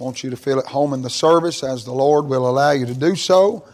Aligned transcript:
I 0.00 0.04
want 0.04 0.22
you 0.22 0.30
to 0.30 0.36
feel 0.36 0.60
at 0.60 0.66
home 0.66 0.92
in 0.92 1.02
the 1.02 1.10
service 1.10 1.64
as 1.64 1.84
the 1.84 1.90
Lord 1.90 2.26
will 2.26 2.48
allow 2.48 2.70
you 2.70 2.86
to 2.86 2.94
do 2.94 3.16
so. 3.16 3.66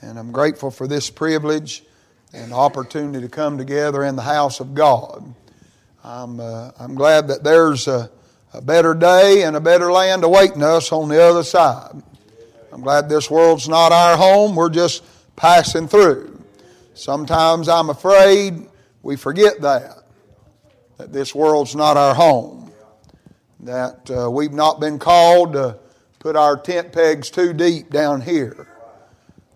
And 0.00 0.18
I'm 0.18 0.32
grateful 0.32 0.70
for 0.70 0.88
this 0.88 1.10
privilege 1.10 1.84
and 2.32 2.50
opportunity 2.50 3.20
to 3.20 3.28
come 3.28 3.58
together 3.58 4.02
in 4.02 4.16
the 4.16 4.22
house 4.22 4.58
of 4.58 4.74
God. 4.74 5.34
I'm, 6.02 6.40
uh, 6.40 6.70
I'm 6.80 6.94
glad 6.94 7.28
that 7.28 7.44
there's 7.44 7.88
a, 7.88 8.10
a 8.54 8.62
better 8.62 8.94
day 8.94 9.42
and 9.42 9.54
a 9.54 9.60
better 9.60 9.92
land 9.92 10.24
awaiting 10.24 10.62
us 10.62 10.92
on 10.92 11.10
the 11.10 11.22
other 11.22 11.42
side. 11.42 12.02
I'm 12.72 12.80
glad 12.80 13.10
this 13.10 13.30
world's 13.30 13.68
not 13.68 13.92
our 13.92 14.16
home, 14.16 14.56
we're 14.56 14.70
just 14.70 15.04
passing 15.36 15.88
through. 15.88 16.42
Sometimes 16.94 17.68
I'm 17.68 17.90
afraid 17.90 18.66
we 19.02 19.16
forget 19.16 19.60
that, 19.60 20.04
that 20.96 21.12
this 21.12 21.34
world's 21.34 21.76
not 21.76 21.98
our 21.98 22.14
home, 22.14 22.65
that 23.60 24.10
uh, 24.10 24.30
we've 24.30 24.52
not 24.52 24.80
been 24.80 24.98
called 24.98 25.54
to 25.54 25.78
put 26.18 26.36
our 26.36 26.56
tent 26.56 26.92
pegs 26.92 27.30
too 27.30 27.52
deep 27.52 27.90
down 27.90 28.20
here. 28.20 28.68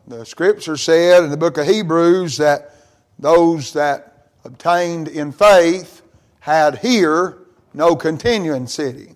The 0.07 0.25
scripture 0.25 0.77
said 0.77 1.25
in 1.25 1.31
the 1.31 1.37
book 1.37 1.59
of 1.59 1.67
Hebrews 1.67 2.37
that 2.39 2.75
those 3.19 3.73
that 3.75 4.29
obtained 4.45 5.09
in 5.09 5.33
faith 5.33 6.03
had 6.41 6.79
here 6.79 7.39
no 7.73 7.95
continuing 7.95 8.67
city. 8.67 9.15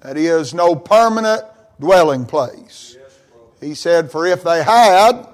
That 0.00 0.16
is, 0.16 0.54
no 0.54 0.76
permanent 0.76 1.42
dwelling 1.80 2.26
place. 2.26 2.96
He 3.60 3.74
said, 3.74 4.10
For 4.10 4.26
if 4.26 4.44
they 4.44 4.62
had, 4.62 5.26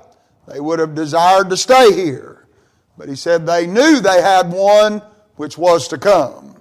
they 0.47 0.61
would 0.61 0.79
have 0.79 0.95
desired 0.95 1.51
to 1.51 1.57
stay 1.57 1.93
here. 1.93 2.47
But 2.97 3.09
he 3.09 3.17
said 3.17 3.47
they 3.47 3.67
knew 3.67 4.01
they 4.01 4.23
had 4.23 4.51
one 4.51 5.03
which 5.37 5.59
was 5.59 5.89
to 5.89 5.99
come. 5.99 6.54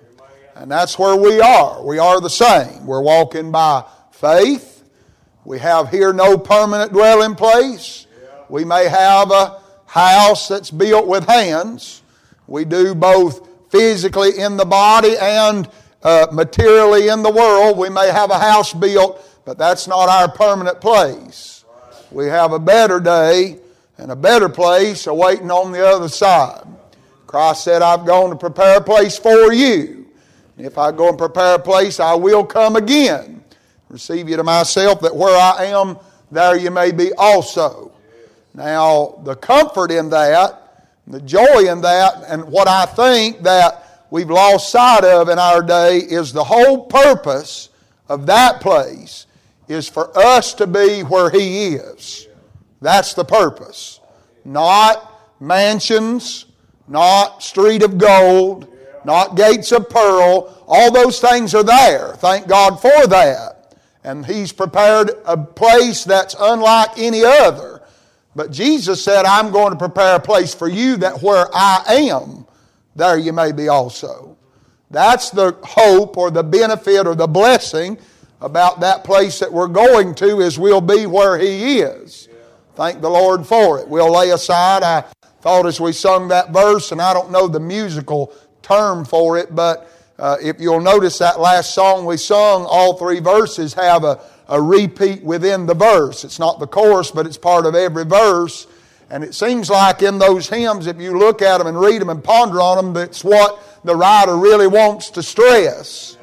And 0.55 0.70
that's 0.70 0.99
where 0.99 1.16
we 1.16 1.41
are. 1.41 1.84
We 1.84 1.99
are 1.99 2.21
the 2.21 2.30
same. 2.30 2.85
We're 2.85 3.02
walking 3.02 3.52
by 3.52 3.85
faith. 4.11 4.84
We 5.45 5.59
have 5.59 5.89
here 5.89 6.13
no 6.13 6.38
permanent 6.38 6.94
dwelling 6.94 7.35
place. 7.35 8.07
We 8.50 8.64
may 8.64 8.88
have 8.88 9.31
a 9.31 9.61
house 9.86 10.47
that's 10.47 10.72
built 10.72 11.08
with 11.08 11.27
hands. 11.27 12.02
We 12.47 12.66
do 12.66 12.94
both 12.94 13.47
physically 13.69 14.38
in 14.39 14.58
the 14.58 14.66
body 14.66 15.16
and 15.19 15.67
uh, 16.03 16.27
materially 16.31 17.08
in 17.08 17.23
the 17.23 17.31
world. 17.31 17.77
We 17.77 17.89
may 17.89 18.09
have 18.09 18.30
a 18.30 18.39
house 18.39 18.73
built, 18.73 19.25
but 19.45 19.58
that's 19.58 19.88
not 19.88 20.09
our 20.09 20.31
permanent 20.31 20.80
place. 20.80 21.66
We 22.11 22.27
have 22.27 22.52
a 22.52 22.59
better 22.59 22.99
day 22.99 23.58
and 23.97 24.11
a 24.11 24.16
better 24.16 24.49
place 24.49 25.08
awaiting 25.08 25.49
on 25.49 25.72
the 25.72 25.86
other 25.86 26.09
side. 26.09 26.67
Christ 27.25 27.64
said, 27.64 27.81
I've 27.81 28.05
gone 28.05 28.30
to 28.30 28.36
prepare 28.36 28.77
a 28.77 28.83
place 28.83 29.17
for 29.17 29.52
you. 29.52 30.02
If 30.57 30.77
I 30.77 30.91
go 30.91 31.09
and 31.09 31.17
prepare 31.17 31.55
a 31.55 31.59
place, 31.59 31.99
I 31.99 32.13
will 32.13 32.45
come 32.45 32.75
again. 32.75 33.43
Receive 33.89 34.29
you 34.29 34.37
to 34.37 34.43
myself, 34.43 35.01
that 35.01 35.15
where 35.15 35.39
I 35.39 35.65
am, 35.65 35.97
there 36.31 36.57
you 36.57 36.71
may 36.71 36.91
be 36.91 37.11
also. 37.13 37.91
Now, 38.53 39.19
the 39.23 39.35
comfort 39.35 39.91
in 39.91 40.09
that, 40.11 40.89
the 41.07 41.21
joy 41.21 41.69
in 41.69 41.81
that, 41.81 42.23
and 42.27 42.43
what 42.45 42.67
I 42.67 42.85
think 42.85 43.43
that 43.43 44.05
we've 44.09 44.29
lost 44.29 44.71
sight 44.71 45.03
of 45.03 45.29
in 45.29 45.39
our 45.39 45.61
day 45.61 45.97
is 45.97 46.31
the 46.31 46.43
whole 46.43 46.85
purpose 46.85 47.69
of 48.07 48.25
that 48.27 48.61
place 48.61 49.25
is 49.67 49.89
for 49.89 50.15
us 50.17 50.53
to 50.55 50.67
be 50.67 51.01
where 51.01 51.29
He 51.29 51.69
is. 51.75 52.27
That's 52.81 53.13
the 53.13 53.25
purpose. 53.25 53.99
Not 54.45 55.39
mansions, 55.39 56.45
not 56.87 57.41
street 57.41 57.81
of 57.81 57.97
gold, 57.97 58.67
not 59.05 59.35
gates 59.35 59.71
of 59.71 59.89
pearl. 59.89 60.63
All 60.67 60.91
those 60.91 61.19
things 61.19 61.53
are 61.53 61.63
there. 61.63 62.13
Thank 62.17 62.47
God 62.47 62.81
for 62.81 63.07
that. 63.07 63.75
And 64.03 64.25
He's 64.25 64.51
prepared 64.51 65.11
a 65.25 65.37
place 65.37 66.03
that's 66.03 66.35
unlike 66.39 66.97
any 66.97 67.23
other. 67.23 67.81
But 68.35 68.51
Jesus 68.51 69.03
said, 69.03 69.25
I'm 69.25 69.51
going 69.51 69.71
to 69.71 69.77
prepare 69.77 70.15
a 70.15 70.19
place 70.19 70.53
for 70.53 70.67
you 70.67 70.97
that 70.97 71.21
where 71.21 71.47
I 71.53 71.83
am, 72.09 72.45
there 72.95 73.17
you 73.17 73.33
may 73.33 73.52
be 73.52 73.67
also. 73.67 74.37
That's 74.89 75.30
the 75.30 75.58
hope 75.63 76.17
or 76.17 76.31
the 76.31 76.43
benefit 76.43 77.08
or 77.08 77.15
the 77.15 77.27
blessing 77.27 77.97
about 78.42 78.81
that 78.81 79.03
place 79.03 79.39
that 79.39 79.52
we're 79.52 79.67
going 79.67 80.13
to 80.15 80.42
is 80.42 80.59
we'll 80.59 80.81
be 80.81 81.05
where 81.05 81.37
He 81.37 81.80
is. 81.80 82.27
Thank 82.75 83.02
the 83.02 83.09
Lord 83.09 83.45
for 83.45 83.80
it. 83.80 83.87
We'll 83.87 84.11
lay 84.11 84.31
aside. 84.31 84.83
I 84.83 85.05
thought 85.42 85.65
as 85.65 85.80
we 85.80 85.93
sung 85.93 86.27
that 86.30 86.52
verse, 86.52 86.92
and 86.92 87.02
I 87.02 87.13
don't 87.13 87.31
know 87.31 87.47
the 87.47 87.59
musical 87.59 88.33
term 88.63 89.05
for 89.05 89.37
it, 89.37 89.53
but 89.53 89.89
uh, 90.17 90.37
if 90.41 90.59
you'll 90.59 90.81
notice 90.81 91.17
that 91.17 91.39
last 91.39 91.73
song 91.73 92.05
we 92.05 92.17
sung, 92.17 92.65
all 92.67 92.97
three 92.97 93.19
verses 93.19 93.73
have 93.73 94.03
a, 94.03 94.21
a 94.47 94.61
repeat 94.61 95.23
within 95.23 95.65
the 95.65 95.73
verse. 95.73 96.23
It's 96.23 96.39
not 96.39 96.59
the 96.59 96.67
chorus, 96.67 97.11
but 97.11 97.25
it's 97.25 97.37
part 97.37 97.65
of 97.65 97.75
every 97.75 98.05
verse. 98.05 98.67
And 99.09 99.23
it 99.23 99.35
seems 99.35 99.69
like 99.69 100.01
in 100.01 100.17
those 100.17 100.47
hymns, 100.49 100.87
if 100.87 100.99
you 100.99 101.17
look 101.17 101.41
at 101.41 101.57
them 101.57 101.67
and 101.67 101.79
read 101.79 102.01
them 102.01 102.09
and 102.09 102.23
ponder 102.23 102.61
on 102.61 102.77
them, 102.77 102.93
that's 102.93 103.23
what 103.23 103.61
the 103.83 103.95
writer 103.95 104.37
really 104.37 104.67
wants 104.67 105.09
to 105.11 105.23
stress. 105.23 106.17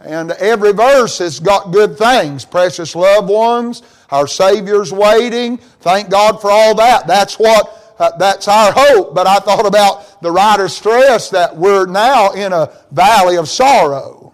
And 0.00 0.32
every 0.32 0.72
verse 0.72 1.18
has 1.18 1.40
got 1.40 1.70
good 1.70 1.96
things. 1.96 2.44
Precious 2.44 2.94
loved 2.94 3.28
ones, 3.28 3.82
our 4.10 4.26
Savior's 4.26 4.92
waiting. 4.92 5.58
Thank 5.80 6.10
God 6.10 6.40
for 6.40 6.50
all 6.50 6.74
that. 6.74 7.06
That's 7.06 7.38
what 7.38 7.83
uh, 7.98 8.16
that's 8.16 8.48
our 8.48 8.72
hope. 8.74 9.14
But 9.14 9.26
I 9.26 9.38
thought 9.38 9.66
about 9.66 10.20
the 10.22 10.30
writer's 10.30 10.74
stress 10.74 11.30
that 11.30 11.56
we're 11.56 11.86
now 11.86 12.32
in 12.32 12.52
a 12.52 12.72
valley 12.90 13.36
of 13.36 13.48
sorrow. 13.48 14.32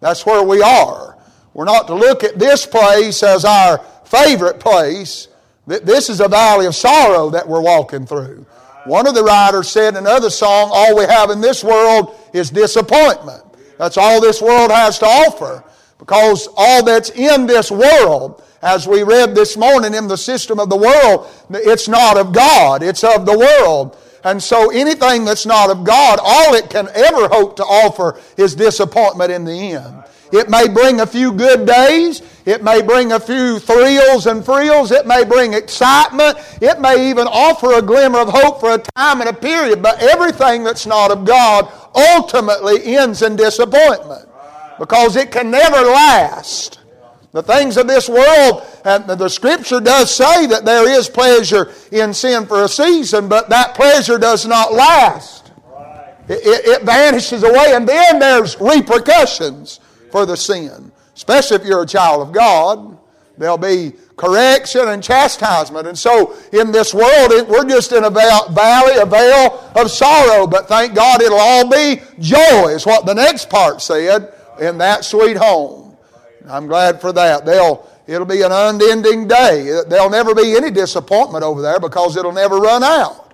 That's 0.00 0.26
where 0.26 0.42
we 0.42 0.62
are. 0.62 1.18
We're 1.54 1.64
not 1.64 1.86
to 1.88 1.94
look 1.94 2.24
at 2.24 2.38
this 2.38 2.66
place 2.66 3.22
as 3.22 3.44
our 3.44 3.78
favorite 4.04 4.58
place. 4.58 5.28
This 5.66 6.08
is 6.10 6.20
a 6.20 6.28
valley 6.28 6.66
of 6.66 6.74
sorrow 6.74 7.30
that 7.30 7.46
we're 7.46 7.62
walking 7.62 8.06
through. 8.06 8.46
One 8.84 9.06
of 9.06 9.14
the 9.14 9.22
writers 9.22 9.68
said 9.68 9.90
in 9.90 9.98
another 9.98 10.30
song, 10.30 10.70
All 10.72 10.96
we 10.96 11.04
have 11.04 11.30
in 11.30 11.40
this 11.40 11.62
world 11.62 12.18
is 12.32 12.50
disappointment. 12.50 13.42
That's 13.78 13.96
all 13.96 14.20
this 14.20 14.42
world 14.42 14.70
has 14.70 14.98
to 15.00 15.06
offer. 15.06 15.64
Because 15.98 16.48
all 16.56 16.84
that's 16.84 17.10
in 17.10 17.46
this 17.46 17.70
world, 17.70 18.42
as 18.62 18.86
we 18.86 19.02
read 19.02 19.34
this 19.34 19.56
morning 19.56 19.94
in 19.94 20.06
the 20.08 20.16
system 20.16 20.60
of 20.60 20.70
the 20.70 20.76
world, 20.76 21.28
it's 21.50 21.88
not 21.88 22.16
of 22.16 22.32
God, 22.32 22.82
it's 22.82 23.04
of 23.04 23.26
the 23.26 23.36
world. 23.36 23.96
And 24.24 24.40
so 24.40 24.70
anything 24.70 25.24
that's 25.24 25.46
not 25.46 25.70
of 25.70 25.82
God, 25.82 26.20
all 26.22 26.54
it 26.54 26.70
can 26.70 26.88
ever 26.94 27.28
hope 27.28 27.56
to 27.56 27.64
offer 27.64 28.20
is 28.36 28.54
disappointment 28.54 29.32
in 29.32 29.44
the 29.44 29.72
end. 29.72 30.04
It 30.32 30.48
may 30.48 30.66
bring 30.66 31.00
a 31.00 31.06
few 31.06 31.32
good 31.32 31.66
days. 31.66 32.22
It 32.46 32.62
may 32.64 32.80
bring 32.80 33.12
a 33.12 33.20
few 33.20 33.58
thrills 33.58 34.26
and 34.26 34.42
frills. 34.42 34.90
It 34.90 35.06
may 35.06 35.24
bring 35.24 35.52
excitement. 35.52 36.38
It 36.62 36.80
may 36.80 37.10
even 37.10 37.26
offer 37.26 37.74
a 37.74 37.82
glimmer 37.82 38.20
of 38.20 38.30
hope 38.30 38.60
for 38.60 38.72
a 38.72 38.78
time 38.78 39.20
and 39.20 39.28
a 39.28 39.34
period. 39.34 39.82
But 39.82 40.00
everything 40.02 40.64
that's 40.64 40.86
not 40.86 41.10
of 41.10 41.26
God 41.26 41.70
ultimately 41.94 42.96
ends 42.96 43.20
in 43.20 43.36
disappointment 43.36 44.26
because 44.78 45.16
it 45.16 45.30
can 45.30 45.50
never 45.50 45.82
last. 45.82 46.78
The 47.32 47.42
things 47.42 47.78
of 47.78 47.88
this 47.88 48.10
world, 48.10 48.62
and 48.84 49.06
the 49.06 49.28
Scripture 49.28 49.80
does 49.80 50.14
say 50.14 50.46
that 50.46 50.66
there 50.66 50.86
is 50.88 51.08
pleasure 51.08 51.72
in 51.90 52.12
sin 52.12 52.46
for 52.46 52.64
a 52.64 52.68
season, 52.68 53.28
but 53.28 53.48
that 53.48 53.74
pleasure 53.74 54.18
does 54.18 54.46
not 54.46 54.74
last. 54.74 55.50
It, 56.28 56.46
it, 56.46 56.66
it 56.66 56.82
vanishes 56.82 57.42
away, 57.42 57.72
and 57.74 57.88
then 57.88 58.18
there's 58.18 58.60
repercussions 58.60 59.80
for 60.10 60.26
the 60.26 60.36
sin. 60.36 60.92
Especially 61.16 61.56
if 61.56 61.64
you're 61.64 61.82
a 61.82 61.86
child 61.86 62.20
of 62.20 62.32
God, 62.32 62.98
there'll 63.38 63.56
be 63.56 63.94
correction 64.16 64.88
and 64.88 65.02
chastisement. 65.02 65.88
And 65.88 65.98
so 65.98 66.36
in 66.52 66.70
this 66.70 66.92
world, 66.92 67.48
we're 67.48 67.64
just 67.64 67.92
in 67.92 68.04
a 68.04 68.10
valley, 68.10 68.98
a 68.98 69.06
vale 69.06 69.72
of 69.74 69.90
sorrow. 69.90 70.46
But 70.46 70.68
thank 70.68 70.94
God 70.94 71.22
it'll 71.22 71.38
all 71.38 71.68
be 71.68 72.02
joy, 72.18 72.68
is 72.68 72.84
what 72.84 73.06
the 73.06 73.14
next 73.14 73.48
part 73.48 73.80
said, 73.80 74.34
in 74.60 74.78
that 74.78 75.04
sweet 75.04 75.36
home. 75.36 75.91
I'm 76.48 76.66
glad 76.66 77.00
for 77.00 77.12
that. 77.12 77.44
They'll, 77.46 77.88
it'll 78.06 78.26
be 78.26 78.42
an 78.42 78.52
unending 78.52 79.28
day. 79.28 79.82
There'll 79.88 80.10
never 80.10 80.34
be 80.34 80.56
any 80.56 80.70
disappointment 80.70 81.44
over 81.44 81.62
there 81.62 81.78
because 81.78 82.16
it'll 82.16 82.32
never 82.32 82.58
run 82.58 82.82
out. 82.82 83.32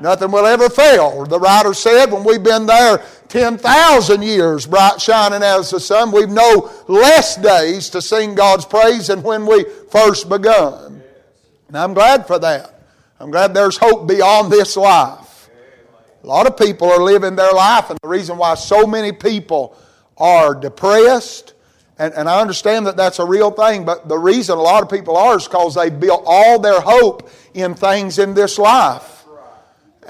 Nothing 0.00 0.32
will 0.32 0.46
ever 0.46 0.68
fail. 0.68 1.24
The 1.24 1.38
writer 1.38 1.72
said 1.72 2.06
when 2.06 2.24
we've 2.24 2.42
been 2.42 2.66
there 2.66 3.04
10,000 3.28 4.22
years, 4.22 4.66
bright 4.66 5.00
shining 5.00 5.42
as 5.42 5.70
the 5.70 5.80
sun, 5.80 6.10
we've 6.10 6.28
no 6.28 6.70
less 6.88 7.36
days 7.36 7.90
to 7.90 8.02
sing 8.02 8.34
God's 8.34 8.64
praise 8.64 9.06
than 9.06 9.22
when 9.22 9.46
we 9.46 9.64
first 9.90 10.28
begun. 10.28 11.02
And 11.68 11.76
I'm 11.76 11.94
glad 11.94 12.26
for 12.26 12.38
that. 12.40 12.74
I'm 13.20 13.30
glad 13.30 13.54
there's 13.54 13.76
hope 13.76 14.08
beyond 14.08 14.52
this 14.52 14.76
life. 14.76 15.48
A 16.22 16.26
lot 16.26 16.46
of 16.46 16.56
people 16.56 16.90
are 16.90 17.02
living 17.02 17.36
their 17.36 17.52
life, 17.52 17.90
and 17.90 17.98
the 18.02 18.08
reason 18.08 18.36
why 18.36 18.54
so 18.54 18.86
many 18.86 19.12
people 19.12 19.76
are 20.16 20.54
depressed, 20.54 21.53
and, 21.98 22.12
and 22.14 22.28
I 22.28 22.40
understand 22.40 22.86
that 22.86 22.96
that's 22.96 23.18
a 23.18 23.24
real 23.24 23.50
thing, 23.50 23.84
but 23.84 24.08
the 24.08 24.18
reason 24.18 24.58
a 24.58 24.62
lot 24.62 24.82
of 24.82 24.90
people 24.90 25.16
are 25.16 25.36
is 25.36 25.46
because 25.46 25.74
they 25.74 25.90
built 25.90 26.24
all 26.26 26.58
their 26.58 26.80
hope 26.80 27.30
in 27.54 27.74
things 27.74 28.18
in 28.18 28.34
this 28.34 28.58
life. 28.58 29.24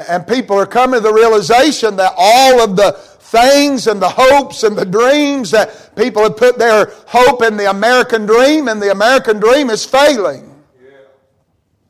And 0.08 0.26
people 0.26 0.56
are 0.56 0.66
coming 0.66 1.00
to 1.00 1.06
the 1.06 1.12
realization 1.12 1.96
that 1.96 2.12
all 2.16 2.60
of 2.60 2.76
the 2.76 2.92
things 2.92 3.86
and 3.86 4.00
the 4.00 4.08
hopes 4.08 4.62
and 4.62 4.76
the 4.76 4.84
dreams 4.84 5.50
that 5.50 5.94
people 5.94 6.22
have 6.22 6.36
put 6.36 6.58
their 6.58 6.86
hope 7.06 7.42
in 7.42 7.56
the 7.56 7.70
American 7.70 8.26
dream, 8.26 8.68
and 8.68 8.80
the 8.80 8.90
American 8.90 9.38
dream 9.38 9.70
is 9.70 9.84
failing. 9.84 10.50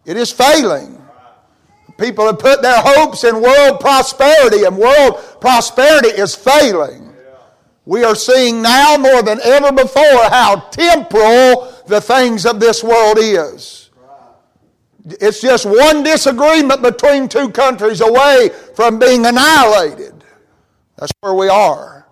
It 0.05 0.17
is 0.17 0.33
failing. 0.33 1.01
People 1.99 2.27
have 2.27 2.41
put 2.41 2.61
their 2.63 2.81
hopes 2.83 3.25
in 3.25 3.41
world 3.41 3.79
prosperity, 3.79 4.65
and 4.65 4.77
world 4.77 5.23
prosperity 5.41 6.09
is 6.09 6.35
failing. 6.35 7.04
We 7.87 8.03
are 8.03 8.15
seeing 8.15 8.63
now 8.63 8.97
more 8.97 9.23
than 9.23 9.41
ever 9.43 9.71
before 9.71 10.25
how 10.31 10.69
temporal 10.71 11.73
the 11.87 12.01
things 12.01 12.47
of 12.47 12.59
this 12.59 12.83
world 12.83 13.19
is. 13.19 13.91
It's 15.07 15.43
just 15.43 15.67
one 15.67 16.03
disagreement 16.03 16.81
between 16.81 17.29
two 17.29 17.51
countries 17.51 18.01
away 18.01 18.51
from 18.75 18.99
being 18.99 19.27
annihilated. 19.27 20.25
That's 20.97 21.13
where 21.21 21.35
we 21.35 21.49
are. 21.49 22.07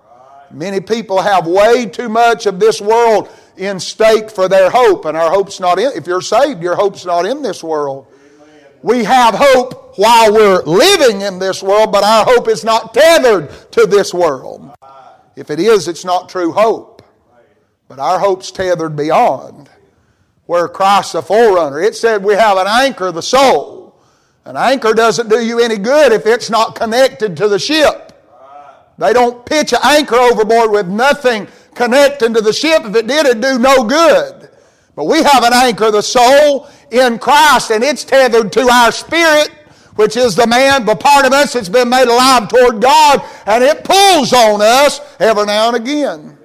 Many 0.50 0.80
people 0.80 1.22
have 1.22 1.46
way 1.46 1.86
too 1.86 2.10
much 2.10 2.44
of 2.44 2.60
this 2.60 2.82
world 2.82 3.30
in 3.56 3.80
stake 3.80 4.30
for 4.30 4.48
their 4.48 4.68
hope, 4.68 5.06
and 5.06 5.16
our 5.16 5.30
hope's 5.30 5.58
not 5.58 5.78
in. 5.78 5.92
If 5.94 6.06
you're 6.06 6.20
saved, 6.20 6.62
your 6.62 6.74
hope's 6.74 7.06
not 7.06 7.24
in 7.24 7.40
this 7.40 7.64
world. 7.64 8.06
We 8.82 9.04
have 9.04 9.34
hope 9.34 9.96
while 9.96 10.32
we're 10.32 10.62
living 10.64 11.22
in 11.22 11.38
this 11.38 11.62
world, 11.62 11.92
but 11.92 12.04
our 12.04 12.24
hope 12.26 12.48
is 12.48 12.64
not 12.64 12.92
tethered 12.92 13.50
to 13.72 13.86
this 13.86 14.12
world. 14.12 14.70
If 15.36 15.50
it 15.50 15.60
is, 15.60 15.88
it's 15.88 16.04
not 16.04 16.28
true 16.28 16.52
hope. 16.52 17.02
But 17.88 17.98
our 17.98 18.18
hope's 18.18 18.50
tethered 18.50 18.96
beyond, 18.96 19.68
where 20.46 20.68
Christ's 20.68 21.14
a 21.14 21.22
forerunner. 21.22 21.80
It 21.80 21.94
said 21.94 22.24
we 22.24 22.34
have 22.34 22.56
an 22.56 22.66
anchor, 22.66 23.12
the 23.12 23.22
soul. 23.22 24.00
An 24.44 24.56
anchor 24.56 24.92
doesn't 24.92 25.28
do 25.28 25.44
you 25.44 25.60
any 25.60 25.76
good 25.76 26.12
if 26.12 26.26
it's 26.26 26.50
not 26.50 26.74
connected 26.74 27.36
to 27.36 27.48
the 27.48 27.58
ship. 27.58 28.08
They 28.98 29.12
don't 29.12 29.44
pitch 29.46 29.72
an 29.72 29.80
anchor 29.84 30.16
overboard 30.16 30.70
with 30.70 30.86
nothing 30.86 31.48
connecting 31.74 32.34
to 32.34 32.40
the 32.40 32.52
ship. 32.52 32.82
If 32.84 32.94
it 32.94 33.06
did, 33.06 33.26
it'd 33.26 33.42
do 33.42 33.58
no 33.58 33.84
good. 33.84 34.50
But 34.94 35.04
we 35.04 35.22
have 35.22 35.44
an 35.44 35.52
anchor, 35.54 35.90
the 35.90 36.02
soul, 36.02 36.68
in 36.90 37.18
Christ, 37.18 37.70
and 37.70 37.82
it's 37.82 38.04
tethered 38.04 38.52
to 38.52 38.68
our 38.68 38.92
spirit 38.92 39.50
which 39.96 40.16
is 40.16 40.34
the 40.34 40.46
man, 40.46 40.84
the 40.84 40.96
part 40.96 41.26
of 41.26 41.32
us 41.32 41.52
that's 41.52 41.68
been 41.68 41.88
made 41.88 42.08
alive 42.08 42.48
toward 42.48 42.80
God, 42.80 43.22
and 43.46 43.62
it 43.62 43.84
pulls 43.84 44.32
on 44.32 44.60
us 44.62 45.00
every 45.20 45.46
now 45.46 45.68
and 45.68 45.76
again. 45.76 46.38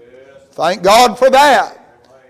Thank 0.51 0.83
God 0.83 1.17
for 1.17 1.29
that. 1.29 1.77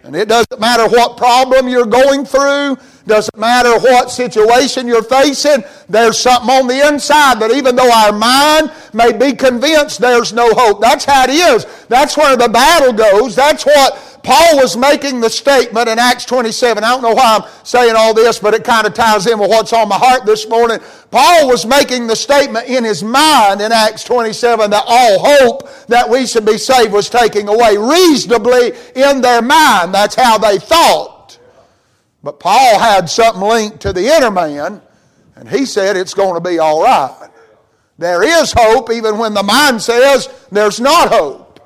And 0.04 0.16
it 0.16 0.28
doesn't 0.28 0.60
matter 0.60 0.88
what 0.88 1.18
problem 1.18 1.68
you're 1.68 1.86
going 1.86 2.24
through, 2.24 2.78
doesn't 3.08 3.38
matter 3.38 3.80
what 3.80 4.12
situation 4.12 4.88
you're 4.88 5.04
facing, 5.04 5.64
there's 5.90 6.20
something 6.20 6.50
on 6.50 6.68
the 6.68 6.88
inside 6.88 7.40
that 7.40 7.52
even 7.52 7.76
though 7.76 7.92
our 7.92 8.12
mind 8.12 8.72
may 8.94 9.12
be 9.12 9.36
convinced 9.36 10.00
there's 10.00 10.34
no 10.34 10.50
hope, 10.54 10.82
that's 10.82 11.06
how 11.06 11.24
it 11.24 11.30
is. 11.30 11.66
That's 11.88 12.18
where 12.18 12.36
the 12.36 12.50
battle 12.50 12.94
goes. 12.94 13.36
That's 13.36 13.66
what 13.66 14.22
Paul 14.28 14.58
was 14.58 14.76
making 14.76 15.22
the 15.22 15.30
statement 15.30 15.88
in 15.88 15.98
Acts 15.98 16.26
27. 16.26 16.84
I 16.84 16.90
don't 16.90 17.02
know 17.02 17.14
why 17.14 17.38
I'm 17.38 17.50
saying 17.64 17.96
all 17.96 18.14
this, 18.14 18.40
but 18.40 18.54
it 18.54 18.66
kind 18.66 18.86
of 18.86 18.94
ties 18.94 19.26
in 19.26 19.40
with 19.40 19.50
what's 19.50 19.72
on 19.72 19.88
my 19.88 19.96
heart 19.96 20.26
this 20.26 20.50
morning. 20.50 20.80
Paul 21.12 21.48
was 21.48 21.66
making 21.66 22.08
the 22.08 22.16
statement 22.16 22.68
in 22.68 22.84
his 22.84 23.06
mind 23.06 23.62
in 23.62 23.72
Acts 23.72 24.04
27 24.04 24.70
that 24.72 24.84
all 24.86 25.20
hope 25.20 25.70
that 25.88 26.10
we 26.10 26.28
should 26.28 26.46
be 26.46 26.58
saved 26.58 26.92
was 26.92 27.10
taking 27.10 27.48
away 27.48 27.78
reasonably 27.78 28.74
in 28.96 29.22
their 29.22 29.42
mind. 29.42 29.94
That's 29.94 30.16
how 30.16 30.38
they 30.38 30.58
thought. 30.58 31.17
But 32.28 32.42
Paul 32.42 32.78
had 32.78 33.10
something 33.10 33.42
linked 33.42 33.80
to 33.84 33.94
the 33.94 34.06
inner 34.06 34.30
man, 34.30 34.82
and 35.38 35.50
he 35.50 35.66
said 35.66 35.96
it's 35.96 36.14
going 36.14 36.34
to 36.34 36.42
be 36.42 36.60
all 36.60 36.84
right. 36.84 37.30
There 37.98 38.22
is 38.22 38.52
hope 38.52 38.92
even 38.92 39.18
when 39.18 39.34
the 39.34 39.44
mind 39.44 39.82
says 39.82 40.28
there's 40.52 40.82
not 40.82 41.08
hope. 41.08 41.62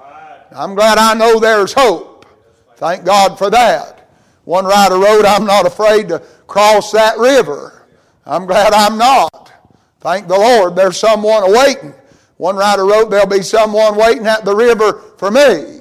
I'm 0.52 0.76
glad 0.76 1.00
I 1.00 1.16
know 1.16 1.40
there's 1.40 1.74
hope. 1.74 2.28
Thank 2.76 3.06
God 3.06 3.40
for 3.40 3.50
that. 3.50 4.08
One 4.44 4.66
writer 4.66 5.00
wrote, 5.00 5.26
I'm 5.26 5.48
not 5.48 5.66
afraid 5.66 6.10
to 6.10 6.20
cross 6.46 6.92
that 6.92 7.18
river. 7.18 7.88
I'm 8.28 8.46
glad 8.46 8.72
I'm 8.72 9.00
not. 9.00 9.52
Thank 10.00 10.28
the 10.28 10.38
Lord, 10.38 10.76
there's 10.76 10.98
someone 10.98 11.42
awaiting. 11.42 11.96
One 12.38 12.56
writer 12.56 12.86
wrote, 12.86 13.10
There'll 13.10 13.26
be 13.26 13.42
someone 13.42 13.96
waiting 13.98 14.28
at 14.28 14.46
the 14.46 14.56
river 14.56 15.02
for 15.18 15.32
me. 15.32 15.81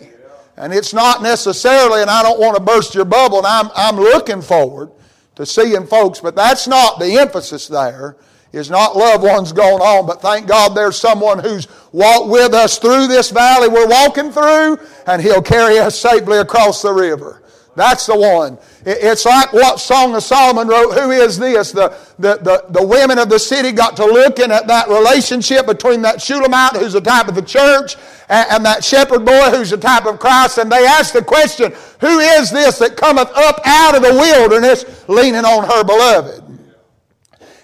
And 0.61 0.75
it's 0.75 0.93
not 0.93 1.23
necessarily, 1.23 2.03
and 2.03 2.11
I 2.11 2.23
don't 2.23 2.39
want 2.39 2.55
to 2.55 2.63
burst 2.63 2.95
your 2.95 3.07
bubble, 3.07 3.39
and 3.39 3.47
I'm, 3.47 3.71
I'm 3.75 3.97
looking 3.97 4.43
forward 4.43 4.93
to 5.37 5.47
seeing 5.47 5.87
folks, 5.87 6.21
but 6.21 6.37
that's 6.37 6.69
not 6.69 6.99
the 6.99 7.19
emphasis 7.19 7.67
there 7.67 8.19
is 8.53 8.69
not 8.69 8.95
loved 8.95 9.23
ones 9.23 9.53
going 9.53 9.81
on, 9.81 10.07
but 10.07 10.21
thank 10.21 10.47
God 10.47 10.75
there's 10.75 10.99
someone 10.99 11.39
who's 11.39 11.67
walked 11.93 12.29
with 12.29 12.53
us 12.53 12.79
through 12.79 13.07
this 13.07 13.31
valley 13.31 13.69
we're 13.69 13.89
walking 13.89 14.31
through, 14.31 14.79
and 15.07 15.23
He'll 15.23 15.41
carry 15.41 15.79
us 15.79 15.99
safely 15.99 16.37
across 16.37 16.83
the 16.83 16.93
river. 16.93 17.43
That's 17.81 18.05
the 18.05 18.15
one. 18.15 18.59
It's 18.85 19.25
like 19.25 19.55
what 19.55 19.81
Song 19.81 20.15
of 20.15 20.23
Solomon 20.23 20.69
wrote. 20.69 20.93
Who 20.93 21.13
is 21.13 21.39
this? 21.39 21.73
The, 21.73 21.97
the, 22.19 22.37
the, 22.37 22.65
the 22.69 22.87
women 22.87 23.19
of 23.19 23.31
the 23.31 23.39
city 23.39 23.73
got 23.73 23.97
to 23.97 24.05
looking 24.05 24.51
at 24.51 24.67
that 24.67 24.89
relationship 24.91 25.65
between 25.65 26.03
that 26.03 26.21
Shulamite, 26.21 26.77
who's 26.77 26.95
a 26.95 27.01
type 27.01 27.29
of 27.29 27.35
the 27.35 27.41
church, 27.41 27.97
and, 28.29 28.51
and 28.51 28.67
that 28.67 28.85
shepherd 28.85 29.25
boy, 29.25 29.49
who's 29.49 29.73
a 29.73 29.79
type 29.79 30.05
of 30.05 30.19
Christ, 30.19 30.59
and 30.59 30.71
they 30.71 30.87
asked 30.87 31.15
the 31.15 31.25
question, 31.25 31.73
Who 32.01 32.19
is 32.19 32.51
this 32.51 32.79
that 32.81 32.99
cometh 32.99 33.31
up 33.35 33.63
out 33.65 33.97
of 33.97 34.03
the 34.03 34.13
wilderness 34.13 35.09
leaning 35.09 35.47
on 35.47 35.65
her 35.65 35.83
beloved? 35.83 36.45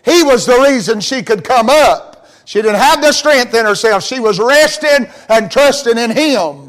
He 0.03 0.23
was 0.23 0.47
the 0.47 0.59
reason 0.67 1.01
she 1.01 1.23
could 1.23 1.45
come 1.45 1.69
up. 1.69 2.27
She 2.47 2.63
didn't 2.63 2.81
have 2.81 3.03
the 3.03 3.13
strength 3.13 3.53
in 3.53 3.67
herself. 3.67 4.03
She 4.03 4.19
was 4.19 4.39
resting 4.39 5.09
and 5.29 5.51
trusting 5.51 5.99
in 5.99 6.11
Him. 6.11 6.66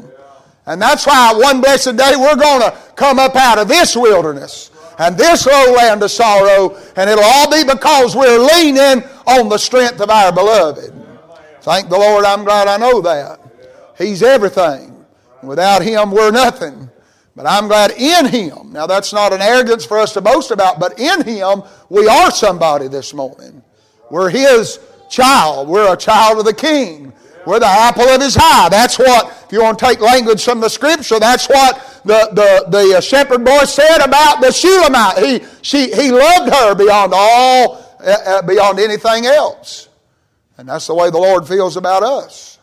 And 0.68 0.80
that's 0.80 1.06
why 1.06 1.32
one 1.34 1.60
blessed 1.60 1.96
day 1.96 2.12
we're 2.16 2.36
going 2.36 2.60
to 2.60 2.76
come 2.94 3.18
up 3.18 3.34
out 3.34 3.58
of 3.58 3.68
this 3.68 3.96
wilderness 3.96 4.70
and 4.98 5.16
this 5.16 5.46
low 5.46 5.72
land 5.74 6.02
of 6.02 6.10
sorrow, 6.10 6.76
and 6.96 7.08
it'll 7.08 7.24
all 7.24 7.50
be 7.50 7.64
because 7.64 8.14
we're 8.14 8.38
leaning 8.38 9.02
on 9.26 9.48
the 9.48 9.56
strength 9.56 10.00
of 10.00 10.10
our 10.10 10.30
beloved. 10.30 10.92
Thank 11.62 11.88
the 11.88 11.98
Lord, 11.98 12.24
I'm 12.24 12.44
glad 12.44 12.68
I 12.68 12.76
know 12.76 13.00
that. 13.00 13.40
He's 13.96 14.22
everything. 14.22 15.06
Without 15.42 15.82
Him, 15.82 16.10
we're 16.10 16.30
nothing. 16.30 16.90
But 17.34 17.46
I'm 17.46 17.68
glad 17.68 17.92
in 17.92 18.26
Him. 18.26 18.72
Now, 18.72 18.86
that's 18.86 19.12
not 19.12 19.32
an 19.32 19.40
arrogance 19.40 19.86
for 19.86 19.98
us 19.98 20.12
to 20.14 20.20
boast 20.20 20.50
about, 20.50 20.80
but 20.80 20.98
in 20.98 21.24
Him, 21.24 21.62
we 21.88 22.08
are 22.08 22.30
somebody 22.30 22.88
this 22.88 23.14
morning. 23.14 23.62
We're 24.10 24.30
His 24.30 24.80
child. 25.08 25.68
We're 25.68 25.92
a 25.92 25.96
child 25.96 26.40
of 26.40 26.44
the 26.44 26.54
King. 26.54 27.12
We're 27.46 27.60
the 27.60 27.66
apple 27.66 28.08
of 28.08 28.20
His 28.20 28.36
eye. 28.36 28.68
That's 28.68 28.98
what, 28.98 29.37
if 29.48 29.52
you 29.52 29.62
want 29.62 29.78
to 29.78 29.84
take 29.86 30.00
language 30.00 30.44
from 30.44 30.60
the 30.60 30.68
Scripture, 30.68 31.18
that's 31.18 31.48
what 31.48 32.02
the, 32.04 32.28
the, 32.32 32.68
the 32.68 32.98
uh, 32.98 33.00
shepherd 33.00 33.46
boy 33.46 33.64
said 33.64 34.04
about 34.04 34.42
the 34.42 34.52
Shulamite. 34.52 35.16
He, 35.16 35.40
she, 35.62 35.90
he 35.90 36.12
loved 36.12 36.52
her 36.52 36.74
beyond 36.74 37.14
all, 37.14 37.96
uh, 37.98 38.16
uh, 38.26 38.42
beyond 38.42 38.78
anything 38.78 39.24
else. 39.24 39.88
And 40.58 40.68
that's 40.68 40.86
the 40.86 40.94
way 40.94 41.08
the 41.08 41.16
Lord 41.16 41.48
feels 41.48 41.78
about 41.78 42.02
us. 42.02 42.58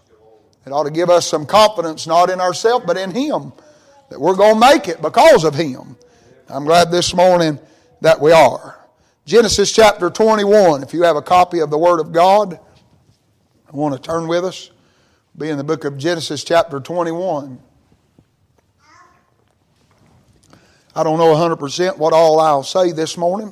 It 0.68 0.72
ought 0.72 0.84
to 0.84 0.92
give 0.92 1.10
us 1.10 1.26
some 1.26 1.48
confidence, 1.48 2.06
not 2.06 2.30
in 2.30 2.40
ourselves, 2.40 2.86
but 2.86 2.98
in 2.98 3.10
Him 3.10 3.52
that 4.10 4.22
we're 4.22 4.36
going 4.36 4.54
to 4.54 4.60
make 4.60 4.88
it 4.88 5.02
because 5.02 5.44
of 5.44 5.56
Him. 5.56 5.98
I'm 6.50 6.66
glad 6.66 6.92
this 6.92 7.16
morning 7.16 7.58
that 8.02 8.22
we 8.22 8.32
are. 8.32 8.80
Genesis 9.26 9.72
chapter 9.72 10.12
21, 10.12 10.84
if 10.84 10.94
you 10.94 11.02
have 11.02 11.16
a 11.16 11.22
copy 11.24 11.62
of 11.62 11.72
the 11.72 11.80
Word 11.80 12.00
of 12.00 12.12
God, 12.12 12.60
I 13.68 13.76
want 13.76 13.96
to 13.96 14.00
turn 14.00 14.28
with 14.28 14.46
us. 14.46 14.70
Be 15.38 15.50
in 15.50 15.58
the 15.58 15.66
book 15.66 15.84
of 15.84 15.98
Genesis 15.98 16.46
chapter 16.46 16.80
21. 16.80 17.60
I 20.96 21.04
don't 21.04 21.20
know 21.20 21.36
100% 21.36 21.98
what 21.98 22.14
all 22.14 22.40
I'll 22.40 22.64
say 22.64 22.94
this 22.94 23.18
morning, 23.18 23.52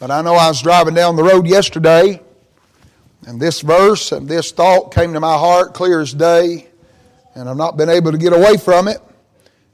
but 0.00 0.10
I 0.10 0.20
know 0.20 0.34
I 0.34 0.48
was 0.48 0.60
driving 0.60 0.94
down 0.94 1.14
the 1.14 1.22
road 1.22 1.46
yesterday, 1.46 2.20
and 3.24 3.40
this 3.40 3.60
verse 3.60 4.10
and 4.10 4.26
this 4.26 4.50
thought 4.50 4.92
came 4.92 5.12
to 5.12 5.20
my 5.20 5.38
heart 5.38 5.74
clear 5.74 6.00
as 6.00 6.12
day, 6.12 6.66
and 7.36 7.48
I've 7.48 7.56
not 7.56 7.76
been 7.76 7.88
able 7.88 8.10
to 8.10 8.18
get 8.18 8.32
away 8.32 8.56
from 8.56 8.88
it. 8.88 8.98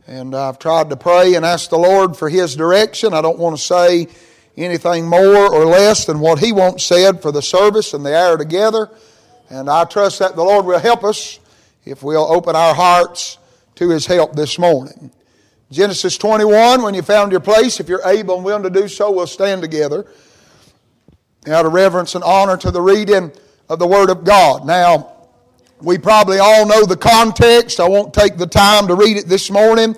And 0.06 0.36
I've 0.36 0.58
tried 0.58 0.90
to 0.90 0.98
pray 0.98 1.34
and 1.34 1.46
ask 1.46 1.70
the 1.70 1.78
Lord 1.78 2.14
for 2.14 2.28
His 2.28 2.56
direction. 2.56 3.14
I 3.14 3.22
don't 3.22 3.38
want 3.38 3.56
to 3.56 3.62
say 3.62 4.08
anything 4.54 5.06
more 5.06 5.50
or 5.50 5.64
less 5.64 6.04
than 6.04 6.20
what 6.20 6.40
He 6.40 6.52
wants 6.52 6.84
said 6.84 7.22
for 7.22 7.32
the 7.32 7.40
service 7.40 7.94
and 7.94 8.04
the 8.04 8.14
hour 8.14 8.36
together. 8.36 8.90
And 9.50 9.68
I 9.68 9.84
trust 9.84 10.18
that 10.20 10.36
the 10.36 10.42
Lord 10.42 10.64
will 10.64 10.78
help 10.78 11.04
us 11.04 11.38
if 11.84 12.02
we'll 12.02 12.30
open 12.32 12.56
our 12.56 12.74
hearts 12.74 13.38
to 13.76 13.90
His 13.90 14.06
help 14.06 14.34
this 14.34 14.58
morning. 14.58 15.10
Genesis 15.70 16.16
21, 16.18 16.82
when 16.82 16.94
you 16.94 17.02
found 17.02 17.32
your 17.32 17.40
place, 17.40 17.80
if 17.80 17.88
you're 17.88 18.06
able 18.06 18.36
and 18.36 18.44
willing 18.44 18.62
to 18.62 18.70
do 18.70 18.88
so, 18.88 19.10
we'll 19.10 19.26
stand 19.26 19.60
together 19.60 20.06
out 21.46 21.66
of 21.66 21.72
reverence 21.72 22.14
and 22.14 22.24
honor 22.24 22.56
to 22.56 22.70
the 22.70 22.80
reading 22.80 23.32
of 23.68 23.78
the 23.78 23.86
Word 23.86 24.10
of 24.10 24.24
God. 24.24 24.64
Now, 24.66 25.14
we 25.82 25.98
probably 25.98 26.38
all 26.38 26.66
know 26.66 26.84
the 26.86 26.96
context. 26.96 27.80
I 27.80 27.88
won't 27.88 28.14
take 28.14 28.36
the 28.36 28.46
time 28.46 28.86
to 28.88 28.94
read 28.94 29.16
it 29.16 29.26
this 29.26 29.50
morning. 29.50 29.96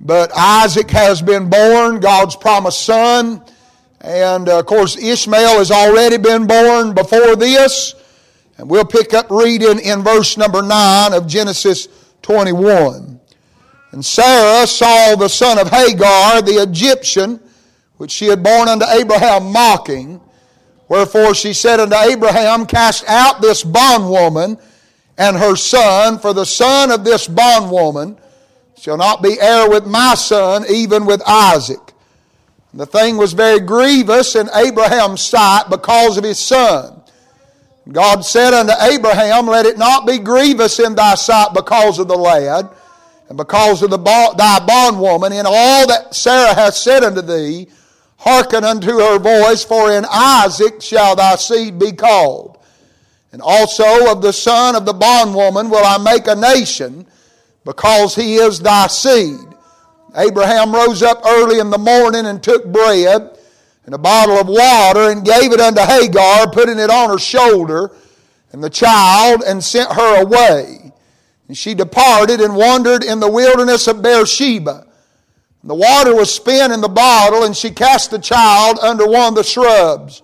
But 0.00 0.30
Isaac 0.34 0.90
has 0.90 1.20
been 1.20 1.50
born, 1.50 2.00
God's 2.00 2.36
promised 2.36 2.84
son. 2.84 3.42
And 4.00 4.48
uh, 4.48 4.60
of 4.60 4.66
course, 4.66 4.96
Ishmael 4.96 5.58
has 5.58 5.70
already 5.70 6.16
been 6.16 6.46
born 6.46 6.94
before 6.94 7.36
this. 7.36 7.94
And 8.60 8.68
we'll 8.68 8.84
pick 8.84 9.14
up 9.14 9.30
reading 9.30 9.78
in 9.78 10.02
verse 10.02 10.36
number 10.36 10.60
9 10.60 11.14
of 11.14 11.26
Genesis 11.26 11.88
21. 12.20 13.18
And 13.92 14.04
Sarah 14.04 14.66
saw 14.66 15.16
the 15.16 15.28
son 15.28 15.58
of 15.58 15.70
Hagar, 15.70 16.42
the 16.42 16.62
Egyptian, 16.62 17.40
which 17.96 18.10
she 18.10 18.26
had 18.26 18.42
borne 18.42 18.68
unto 18.68 18.84
Abraham, 18.84 19.50
mocking. 19.50 20.20
Wherefore 20.88 21.34
she 21.34 21.54
said 21.54 21.80
unto 21.80 21.96
Abraham, 21.96 22.66
Cast 22.66 23.08
out 23.08 23.40
this 23.40 23.64
bondwoman 23.64 24.58
and 25.16 25.38
her 25.38 25.56
son, 25.56 26.18
for 26.18 26.34
the 26.34 26.44
son 26.44 26.90
of 26.90 27.02
this 27.02 27.26
bondwoman 27.26 28.18
shall 28.78 28.98
not 28.98 29.22
be 29.22 29.40
heir 29.40 29.70
with 29.70 29.86
my 29.86 30.14
son, 30.16 30.66
even 30.68 31.06
with 31.06 31.22
Isaac. 31.26 31.94
And 32.72 32.80
the 32.82 32.84
thing 32.84 33.16
was 33.16 33.32
very 33.32 33.60
grievous 33.60 34.36
in 34.36 34.50
Abraham's 34.54 35.22
sight 35.22 35.70
because 35.70 36.18
of 36.18 36.24
his 36.24 36.38
son. 36.38 36.99
God 37.88 38.24
said 38.24 38.54
unto 38.54 38.72
Abraham, 38.82 39.46
Let 39.46 39.66
it 39.66 39.78
not 39.78 40.06
be 40.06 40.18
grievous 40.18 40.78
in 40.78 40.94
thy 40.94 41.14
sight 41.14 41.54
because 41.54 41.98
of 41.98 42.08
the 42.08 42.16
lad, 42.16 42.68
and 43.28 43.36
because 43.36 43.82
of 43.82 43.90
the 43.90 43.98
thy 43.98 44.58
bondwoman, 44.66 45.32
in 45.32 45.46
all 45.46 45.86
that 45.86 46.14
Sarah 46.14 46.54
hath 46.54 46.74
said 46.74 47.02
unto 47.02 47.22
thee, 47.22 47.68
hearken 48.18 48.64
unto 48.64 48.98
her 48.98 49.18
voice, 49.18 49.64
for 49.64 49.90
in 49.90 50.04
Isaac 50.10 50.82
shall 50.82 51.16
thy 51.16 51.36
seed 51.36 51.78
be 51.78 51.92
called. 51.92 52.58
And 53.32 53.40
also 53.40 54.10
of 54.10 54.22
the 54.22 54.32
son 54.32 54.76
of 54.76 54.84
the 54.84 54.92
bondwoman 54.92 55.70
will 55.70 55.84
I 55.84 55.98
make 55.98 56.26
a 56.26 56.34
nation, 56.34 57.06
because 57.64 58.14
he 58.14 58.36
is 58.36 58.60
thy 58.60 58.88
seed. 58.88 59.38
Abraham 60.16 60.74
rose 60.74 61.02
up 61.02 61.22
early 61.24 61.60
in 61.60 61.70
the 61.70 61.78
morning 61.78 62.26
and 62.26 62.42
took 62.42 62.64
bread 62.66 63.38
and 63.90 63.96
a 63.96 63.98
bottle 63.98 64.38
of 64.38 64.46
water 64.46 65.10
and 65.10 65.24
gave 65.24 65.52
it 65.52 65.58
unto 65.58 65.80
Hagar, 65.80 66.48
putting 66.52 66.78
it 66.78 66.90
on 66.90 67.10
her 67.10 67.18
shoulder, 67.18 67.90
and 68.52 68.62
the 68.62 68.70
child, 68.70 69.42
and 69.44 69.64
sent 69.64 69.90
her 69.90 70.22
away. 70.22 70.92
And 71.48 71.58
she 71.58 71.74
departed 71.74 72.40
and 72.40 72.54
wandered 72.54 73.02
in 73.02 73.18
the 73.18 73.28
wilderness 73.28 73.88
of 73.88 74.00
Beersheba. 74.00 74.86
And 75.62 75.70
the 75.70 75.74
water 75.74 76.14
was 76.14 76.32
spent 76.32 76.72
in 76.72 76.80
the 76.80 76.88
bottle, 76.88 77.42
and 77.42 77.56
she 77.56 77.72
cast 77.72 78.12
the 78.12 78.20
child 78.20 78.78
under 78.80 79.08
one 79.08 79.30
of 79.30 79.34
the 79.34 79.42
shrubs. 79.42 80.22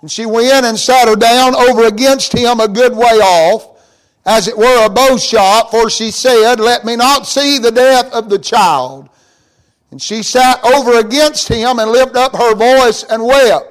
And 0.00 0.08
she 0.08 0.24
went 0.24 0.64
and 0.64 0.78
sat 0.78 1.08
her 1.08 1.16
down 1.16 1.56
over 1.56 1.86
against 1.86 2.32
him 2.32 2.60
a 2.60 2.68
good 2.68 2.94
way 2.94 3.18
off, 3.18 3.76
as 4.24 4.46
it 4.46 4.56
were 4.56 4.86
a 4.86 4.88
bow 4.88 5.16
shot, 5.16 5.72
for 5.72 5.90
she 5.90 6.12
said, 6.12 6.60
Let 6.60 6.84
me 6.84 6.94
not 6.94 7.26
see 7.26 7.58
the 7.58 7.72
death 7.72 8.12
of 8.12 8.30
the 8.30 8.38
child. 8.38 9.08
And 9.94 10.02
she 10.02 10.24
sat 10.24 10.58
over 10.64 10.98
against 10.98 11.46
him 11.46 11.78
and 11.78 11.88
lifted 11.88 12.16
up 12.16 12.34
her 12.34 12.56
voice 12.56 13.04
and 13.04 13.24
wept. 13.24 13.70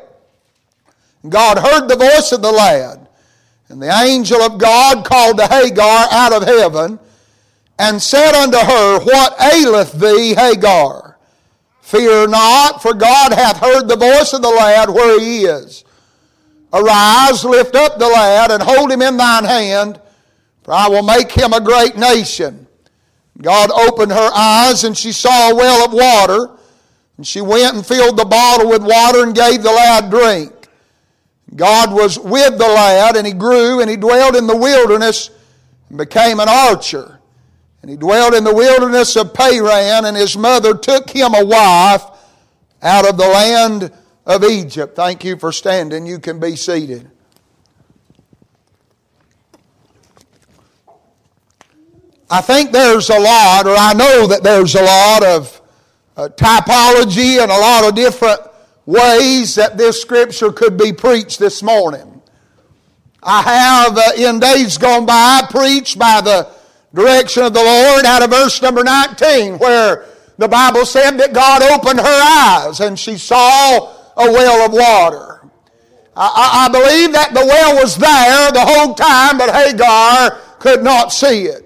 God 1.27 1.57
heard 1.57 1.89
the 1.89 1.97
voice 1.97 2.31
of 2.31 2.41
the 2.41 2.49
lad. 2.49 3.09
And 3.67 3.81
the 3.81 3.91
angel 3.91 4.41
of 4.41 4.57
God 4.57 5.03
called 5.03 5.37
to 5.39 5.47
Hagar 5.47 6.07
out 6.11 6.31
of 6.31 6.43
heaven 6.47 6.97
and 7.77 8.01
said 8.01 8.41
unto 8.41 8.57
her, 8.57 8.99
What 9.01 9.35
aileth 9.53 9.99
thee, 9.99 10.33
Hagar? 10.33 11.17
Fear 11.81 12.29
not, 12.29 12.81
for 12.81 12.93
God 12.93 13.33
hath 13.33 13.57
heard 13.57 13.89
the 13.89 13.97
voice 13.97 14.31
of 14.31 14.41
the 14.41 14.49
lad 14.49 14.89
where 14.89 15.19
he 15.19 15.43
is. 15.43 15.83
Arise, 16.71 17.43
lift 17.43 17.75
up 17.75 17.99
the 17.99 18.07
lad, 18.07 18.49
and 18.49 18.63
hold 18.63 18.89
him 18.89 19.01
in 19.01 19.17
thine 19.17 19.43
hand, 19.43 19.99
for 20.63 20.73
I 20.73 20.87
will 20.87 21.03
make 21.03 21.33
him 21.33 21.51
a 21.51 21.59
great 21.59 21.97
nation. 21.97 22.62
God 23.41 23.71
opened 23.71 24.11
her 24.11 24.29
eyes 24.33 24.83
and 24.83 24.97
she 24.97 25.11
saw 25.11 25.49
a 25.49 25.55
well 25.55 25.85
of 25.85 25.93
water. 25.93 26.57
And 27.17 27.27
she 27.27 27.41
went 27.41 27.75
and 27.75 27.85
filled 27.85 28.17
the 28.17 28.25
bottle 28.25 28.69
with 28.69 28.83
water 28.83 29.23
and 29.23 29.35
gave 29.35 29.61
the 29.63 29.71
lad 29.71 30.09
drink. 30.09 30.51
God 31.55 31.93
was 31.93 32.17
with 32.17 32.57
the 32.57 32.67
lad 32.67 33.15
and 33.15 33.27
he 33.27 33.33
grew 33.33 33.81
and 33.81 33.89
he 33.89 33.95
dwelled 33.95 34.35
in 34.35 34.47
the 34.47 34.57
wilderness 34.57 35.29
and 35.89 35.97
became 35.97 36.39
an 36.39 36.49
archer. 36.49 37.19
And 37.81 37.91
he 37.91 37.97
dwelled 37.97 38.33
in 38.33 38.43
the 38.43 38.53
wilderness 38.53 39.15
of 39.15 39.33
Paran 39.33 40.05
and 40.05 40.17
his 40.17 40.37
mother 40.37 40.75
took 40.75 41.09
him 41.09 41.33
a 41.35 41.45
wife 41.45 42.03
out 42.81 43.07
of 43.07 43.17
the 43.17 43.27
land 43.27 43.91
of 44.25 44.43
Egypt. 44.43 44.95
Thank 44.95 45.23
you 45.23 45.37
for 45.37 45.51
standing. 45.51 46.05
You 46.05 46.19
can 46.19 46.39
be 46.39 46.55
seated. 46.55 47.09
I 52.33 52.41
think 52.41 52.71
there's 52.71 53.11
a 53.11 53.19
lot, 53.19 53.67
or 53.67 53.75
I 53.77 53.93
know 53.93 54.25
that 54.25 54.41
there's 54.41 54.73
a 54.73 54.81
lot 54.81 55.23
of 55.23 55.61
uh, 56.17 56.29
typology 56.29 57.39
and 57.39 57.51
a 57.51 57.59
lot 57.59 57.87
of 57.87 57.93
different 57.93 58.41
ways 58.87 59.53
that 59.53 59.77
this 59.77 60.01
scripture 60.01 60.51
could 60.51 60.75
be 60.75 60.91
preached 60.93 61.37
this 61.37 61.61
morning. 61.61 62.23
I 63.21 63.43
have, 63.43 63.95
uh, 63.95 64.11
in 64.17 64.39
days 64.39 64.79
gone 64.79 65.05
by, 65.05 65.43
preached 65.47 65.99
by 65.99 66.21
the 66.21 66.49
direction 66.91 67.43
of 67.43 67.53
the 67.53 67.61
Lord 67.61 68.03
out 68.03 68.23
of 68.23 68.31
verse 68.31 68.59
number 68.63 68.83
19, 68.83 69.59
where 69.59 70.07
the 70.39 70.47
Bible 70.47 70.87
said 70.87 71.17
that 71.17 71.33
God 71.33 71.61
opened 71.61 71.99
her 71.99 72.67
eyes 72.67 72.79
and 72.79 72.97
she 72.97 73.19
saw 73.19 73.93
a 74.17 74.31
well 74.31 74.65
of 74.65 74.73
water. 74.73 75.47
I, 76.15 76.65
I 76.65 76.69
believe 76.71 77.13
that 77.13 77.35
the 77.35 77.45
well 77.45 77.75
was 77.75 77.95
there 77.95 78.51
the 78.51 78.65
whole 78.65 78.95
time, 78.95 79.37
but 79.37 79.53
Hagar 79.53 80.39
could 80.57 80.83
not 80.83 81.13
see 81.13 81.43
it. 81.43 81.62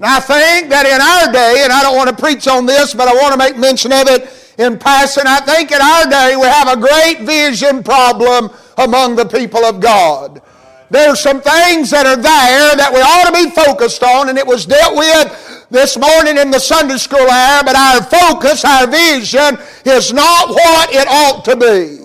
And 0.00 0.08
I 0.08 0.18
think 0.18 0.70
that 0.70 0.88
in 0.88 0.96
our 0.96 1.28
day, 1.30 1.60
and 1.62 1.70
I 1.70 1.82
don't 1.82 1.94
want 1.94 2.08
to 2.08 2.16
preach 2.16 2.48
on 2.48 2.64
this, 2.64 2.94
but 2.94 3.06
I 3.06 3.12
want 3.12 3.32
to 3.32 3.38
make 3.38 3.58
mention 3.58 3.92
of 3.92 4.08
it 4.08 4.32
in 4.56 4.78
passing, 4.78 5.24
I 5.26 5.40
think 5.40 5.72
in 5.72 5.80
our 5.82 6.08
day 6.08 6.36
we 6.40 6.48
have 6.48 6.72
a 6.72 6.80
great 6.80 7.20
vision 7.28 7.82
problem 7.84 8.48
among 8.78 9.16
the 9.16 9.26
people 9.26 9.60
of 9.60 9.78
God. 9.78 10.40
There's 10.88 11.20
some 11.20 11.42
things 11.42 11.90
that 11.90 12.06
are 12.06 12.16
there 12.16 12.76
that 12.80 12.88
we 12.88 13.00
ought 13.04 13.28
to 13.28 13.44
be 13.44 13.52
focused 13.52 14.02
on, 14.02 14.30
and 14.30 14.38
it 14.38 14.46
was 14.46 14.64
dealt 14.64 14.96
with 14.96 15.68
this 15.68 15.98
morning 15.98 16.38
in 16.38 16.50
the 16.50 16.58
Sunday 16.58 16.96
school 16.96 17.28
hour, 17.28 17.62
but 17.62 17.76
our 17.76 18.02
focus, 18.02 18.64
our 18.64 18.86
vision, 18.86 19.58
is 19.84 20.14
not 20.14 20.48
what 20.48 20.94
it 20.94 21.08
ought 21.08 21.44
to 21.44 21.56
be. 21.60 22.00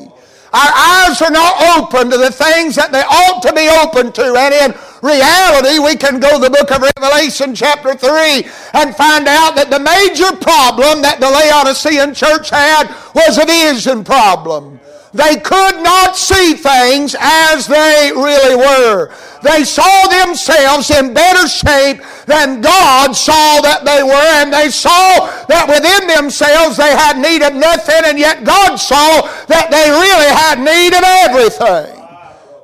Our 0.56 0.72
eyes 0.72 1.22
are 1.22 1.32
not 1.32 1.80
open 1.80 2.10
to 2.12 2.18
the 2.18 2.32
things 2.32 2.76
that 2.76 2.92
they 2.92 3.04
ought 3.04 3.42
to 3.44 3.52
be 3.52 3.68
open 3.84 4.12
to. 4.14 4.36
And 4.36 4.54
in 4.54 4.80
reality, 5.06 5.80
we 5.80 5.96
can 5.96 6.20
go 6.20 6.34
to 6.36 6.44
the 6.44 6.50
book 6.50 6.72
of 6.72 6.82
Revelation, 6.82 7.54
chapter 7.54 7.94
3, 7.94 8.44
and 8.74 8.96
find 8.96 9.28
out 9.28 9.56
that 9.56 9.70
the 9.70 9.80
major 9.80 10.36
problem 10.42 11.02
that 11.04 11.20
the 11.22 11.30
Laodicean 11.30 12.14
church 12.14 12.50
had 12.50 12.90
was 13.14 13.38
a 13.38 13.46
vision 13.46 14.04
problem. 14.04 14.80
They 15.16 15.38
could 15.38 15.82
not 15.82 16.18
see 16.18 16.56
things 16.56 17.16
as 17.18 17.68
they 17.68 18.12
really 18.14 18.58
were. 18.58 19.14
They 19.44 19.64
saw 19.64 20.08
themselves 20.08 20.92
in 20.92 21.14
better 21.14 21.48
shape 21.48 22.04
than 22.26 22.60
God 22.60 23.16
saw 23.16 23.62
that 23.62 23.86
they 23.86 24.04
were, 24.04 24.30
and 24.44 24.52
they 24.52 24.70
saw 24.70 25.32
that 25.48 25.70
within 25.70 26.08
themselves 26.10 26.76
they 26.76 26.92
had 26.92 27.18
need 27.18 27.44
of 27.44 27.54
nothing, 27.56 28.04
and 28.04 28.20
yet 28.20 28.44
God 28.44 28.76
saw 28.76 29.22
that 29.48 29.72
they 29.72 29.88
really 29.88 30.32
had 30.36 30.60
need 30.60 30.92
of 30.92 31.04
everything. 31.06 32.05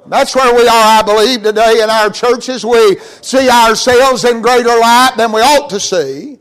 That's 0.07 0.35
where 0.35 0.53
we 0.53 0.67
are, 0.67 0.99
I 0.99 1.03
believe, 1.05 1.43
today 1.43 1.81
in 1.83 1.89
our 1.89 2.09
churches. 2.09 2.65
We 2.65 2.97
see 3.21 3.49
ourselves 3.49 4.25
in 4.25 4.41
greater 4.41 4.77
light 4.77 5.13
than 5.15 5.31
we 5.31 5.41
ought 5.41 5.69
to 5.69 5.79
see. 5.79 6.39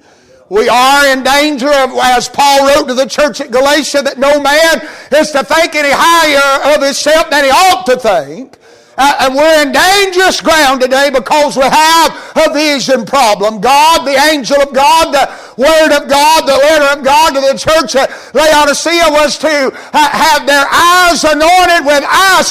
We 0.48 0.68
are 0.68 1.06
in 1.06 1.22
danger 1.22 1.68
of, 1.68 1.90
as 1.92 2.28
Paul 2.28 2.66
wrote 2.66 2.88
to 2.88 2.94
the 2.94 3.06
church 3.06 3.40
at 3.40 3.52
Galatia, 3.52 4.02
that 4.02 4.18
no 4.18 4.40
man 4.40 4.80
is 5.12 5.30
to 5.30 5.44
think 5.44 5.76
any 5.76 5.92
higher 5.92 6.74
of 6.74 6.82
himself 6.82 7.30
than 7.30 7.44
he 7.44 7.50
ought 7.50 7.86
to 7.86 7.96
think. 7.96 8.58
Uh, 9.02 9.16
and 9.20 9.34
we're 9.34 9.62
in 9.62 9.72
dangerous 9.72 10.42
ground 10.42 10.78
today 10.78 11.08
because 11.08 11.56
we 11.56 11.62
have 11.62 12.12
a 12.36 12.52
vision 12.52 13.06
problem. 13.06 13.58
God, 13.58 14.04
the 14.04 14.12
angel 14.30 14.60
of 14.60 14.74
God, 14.74 15.08
the 15.08 15.24
Word 15.56 15.96
of 15.96 16.06
God, 16.06 16.44
the 16.44 16.52
letter 16.52 16.98
of 16.98 17.02
God 17.02 17.32
to 17.32 17.40
the 17.40 17.56
church 17.56 17.96
at 17.96 18.10
Laodicea 18.34 19.08
was 19.08 19.38
to 19.38 19.72
have 19.94 20.46
their 20.46 20.66
eyes 20.68 21.24
anointed 21.24 21.86
with 21.86 22.04
eye 22.06 22.42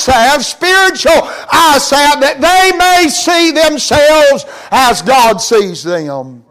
spiritual 0.42 1.22
eye 1.52 1.78
that 2.20 2.42
they 2.42 2.76
may 2.78 3.10
see 3.10 3.52
themselves 3.52 4.46
as 4.72 5.04
God 5.04 5.38
sees 5.38 5.84
them. 5.84 6.49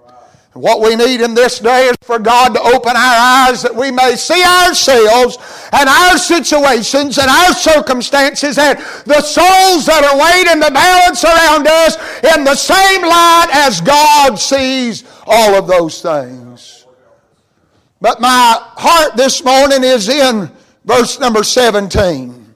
What 0.59 0.81
we 0.81 0.97
need 0.97 1.21
in 1.21 1.35
this 1.35 1.61
day 1.61 1.87
is 1.87 1.97
for 2.03 2.19
God 2.19 2.53
to 2.55 2.61
open 2.61 2.91
our 2.91 3.47
eyes 3.47 3.63
that 3.63 3.73
we 3.73 3.93
may 3.93 4.17
see 4.17 4.43
ourselves 4.43 5.39
and 5.73 5.89
our 5.89 6.19
situations 6.19 7.17
and 7.17 7.31
our 7.31 7.53
circumstances 7.53 8.59
and 8.59 8.77
the 9.07 9.21
souls 9.21 9.87
that 9.87 10.03
are 10.03 10.19
weighed 10.19 10.51
in 10.51 10.59
the 10.59 10.73
balance 10.73 11.23
around 11.23 11.69
us 11.69 11.95
in 12.35 12.43
the 12.43 12.57
same 12.57 13.03
light 13.03 13.51
as 13.53 13.81
God 13.81 14.37
sees 14.37 15.05
all 15.29 15.55
of 15.55 15.69
those 15.69 16.03
things. 16.03 16.87
But 18.01 18.21
my 18.21 18.59
heart 18.61 19.17
this 19.17 19.45
morning 19.45 19.85
is 19.85 20.09
in 20.09 20.51
verse 20.85 21.21
number 21.21 21.45
17. 21.45 22.53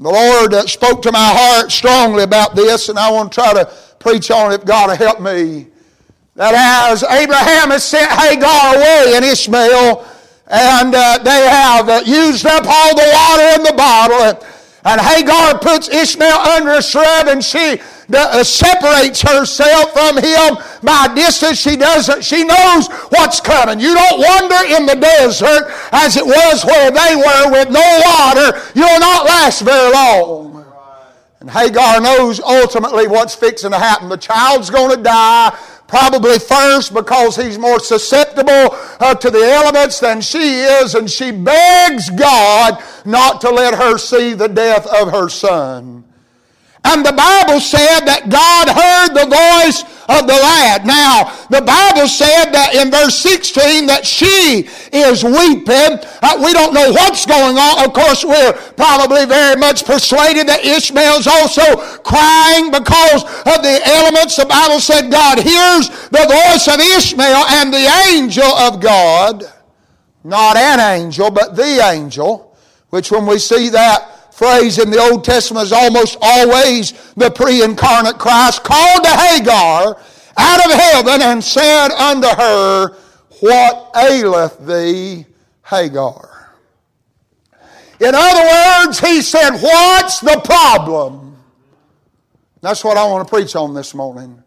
The 0.00 0.10
Lord 0.10 0.68
spoke 0.68 1.00
to 1.02 1.12
my 1.12 1.30
heart 1.32 1.70
strongly 1.70 2.24
about 2.24 2.56
this, 2.56 2.88
and 2.88 2.98
I 2.98 3.08
want 3.12 3.30
to 3.30 3.40
try 3.40 3.52
to 3.52 3.72
preach 4.00 4.32
on 4.32 4.52
it. 4.52 4.64
God 4.64 4.88
will 4.88 4.96
help 4.96 5.20
me 5.20 5.69
that 6.40 6.56
as 6.88 7.04
Abraham 7.04 7.68
has 7.68 7.84
sent 7.84 8.08
Hagar 8.08 8.74
away 8.74 9.12
and 9.14 9.24
Ishmael, 9.26 10.08
and 10.48 10.94
uh, 10.94 11.20
they 11.20 11.44
have 11.52 11.86
uh, 11.86 12.00
used 12.06 12.46
up 12.46 12.64
all 12.64 12.96
the 12.96 13.04
water 13.12 13.60
in 13.60 13.62
the 13.62 13.74
bottle, 13.76 14.16
and, 14.24 14.38
And 14.86 15.00
Hagar 15.00 15.58
puts 15.58 15.90
Ishmael 15.92 16.38
under 16.56 16.72
a 16.72 16.82
shrub 16.82 17.28
and 17.28 17.44
she 17.44 17.78
uh, 18.14 18.42
separates 18.42 19.20
herself 19.20 19.92
from 19.92 20.16
him 20.16 20.56
by 20.82 21.12
distance. 21.14 21.60
She 21.60 21.76
doesn't, 21.76 22.24
she 22.24 22.44
knows 22.44 22.88
what's 23.12 23.40
coming. 23.40 23.78
You 23.78 23.92
don't 23.92 24.18
wander 24.18 24.64
in 24.80 24.86
the 24.86 24.96
desert 24.96 25.68
as 25.92 26.16
it 26.16 26.24
was 26.24 26.64
where 26.64 26.90
they 26.90 27.16
were 27.16 27.52
with 27.52 27.68
no 27.68 27.84
water. 28.00 28.58
You'll 28.74 28.98
not 28.98 29.26
last 29.26 29.60
very 29.60 29.92
long. 29.92 30.64
And 31.40 31.50
Hagar 31.50 32.00
knows 32.00 32.40
ultimately 32.40 33.06
what's 33.08 33.34
fixing 33.34 33.72
to 33.72 33.78
happen. 33.78 34.08
The 34.08 34.16
child's 34.16 34.70
going 34.70 34.96
to 34.96 35.02
die 35.02 35.56
probably 35.90 36.38
first 36.38 36.94
because 36.94 37.34
he's 37.34 37.58
more 37.58 37.80
susceptible 37.80 38.76
uh, 39.00 39.12
to 39.16 39.28
the 39.28 39.42
elements 39.42 39.98
than 39.98 40.20
she 40.20 40.60
is, 40.60 40.94
and 40.94 41.10
she 41.10 41.32
begs 41.32 42.08
God 42.10 42.80
not 43.04 43.40
to 43.40 43.50
let 43.50 43.74
her 43.74 43.98
see 43.98 44.32
the 44.34 44.46
death 44.46 44.86
of 44.86 45.10
her 45.10 45.28
son. 45.28 46.04
And 46.84 47.04
the 47.04 47.12
Bible 47.12 47.60
said 47.60 48.06
that 48.06 48.30
God 48.30 48.68
heard 48.70 49.14
the 49.14 49.26
voice 49.26 49.84
of 50.10 50.26
the 50.26 50.34
lad. 50.34 50.84
Now, 50.84 51.30
the 51.48 51.62
Bible 51.62 52.08
said 52.10 52.50
that 52.50 52.74
in 52.74 52.90
verse 52.90 53.14
16 53.22 53.86
that 53.86 54.04
she 54.04 54.66
is 54.90 55.22
weeping. 55.22 56.02
Uh, 56.18 56.42
we 56.42 56.52
don't 56.52 56.74
know 56.74 56.90
what's 56.90 57.24
going 57.24 57.54
on. 57.56 57.86
Of 57.86 57.94
course, 57.94 58.24
we're 58.24 58.52
probably 58.74 59.24
very 59.24 59.54
much 59.54 59.86
persuaded 59.86 60.48
that 60.48 60.66
Ishmael's 60.66 61.30
also 61.30 61.78
crying 62.02 62.74
because 62.74 63.22
of 63.22 63.62
the 63.62 63.78
elements. 63.86 64.34
The 64.34 64.46
Bible 64.46 64.80
said 64.80 65.10
God 65.10 65.38
hears 65.38 65.88
the 66.10 66.26
voice 66.26 66.66
of 66.66 66.82
Ishmael 66.82 67.46
and 67.62 67.72
the 67.72 67.86
angel 68.10 68.50
of 68.66 68.80
God, 68.80 69.44
not 70.24 70.56
an 70.56 70.80
angel, 70.80 71.30
but 71.30 71.54
the 71.54 71.86
angel, 71.86 72.56
which 72.90 73.12
when 73.12 73.26
we 73.26 73.38
see 73.38 73.68
that 73.70 74.19
phrase 74.40 74.78
in 74.78 74.90
the 74.90 74.98
Old 74.98 75.22
Testament 75.22 75.66
is 75.66 75.72
almost 75.72 76.16
always 76.22 76.92
the 77.12 77.30
pre 77.30 77.62
incarnate 77.62 78.18
Christ, 78.18 78.64
called 78.64 79.04
to 79.04 79.10
Hagar 79.10 80.00
out 80.38 80.64
of 80.64 80.72
heaven 80.72 81.20
and 81.20 81.44
said 81.44 81.90
unto 81.90 82.26
her, 82.26 82.96
What 83.40 83.90
aileth 83.94 84.66
thee, 84.66 85.26
Hagar? 85.66 86.54
In 88.00 88.14
other 88.14 88.86
words, 88.86 88.98
he 88.98 89.20
said, 89.20 89.58
What's 89.58 90.20
the 90.20 90.40
problem? 90.42 91.36
That's 92.62 92.82
what 92.82 92.96
I 92.96 93.04
want 93.04 93.28
to 93.28 93.30
preach 93.30 93.54
on 93.54 93.74
this 93.74 93.94
morning. 93.94 94.42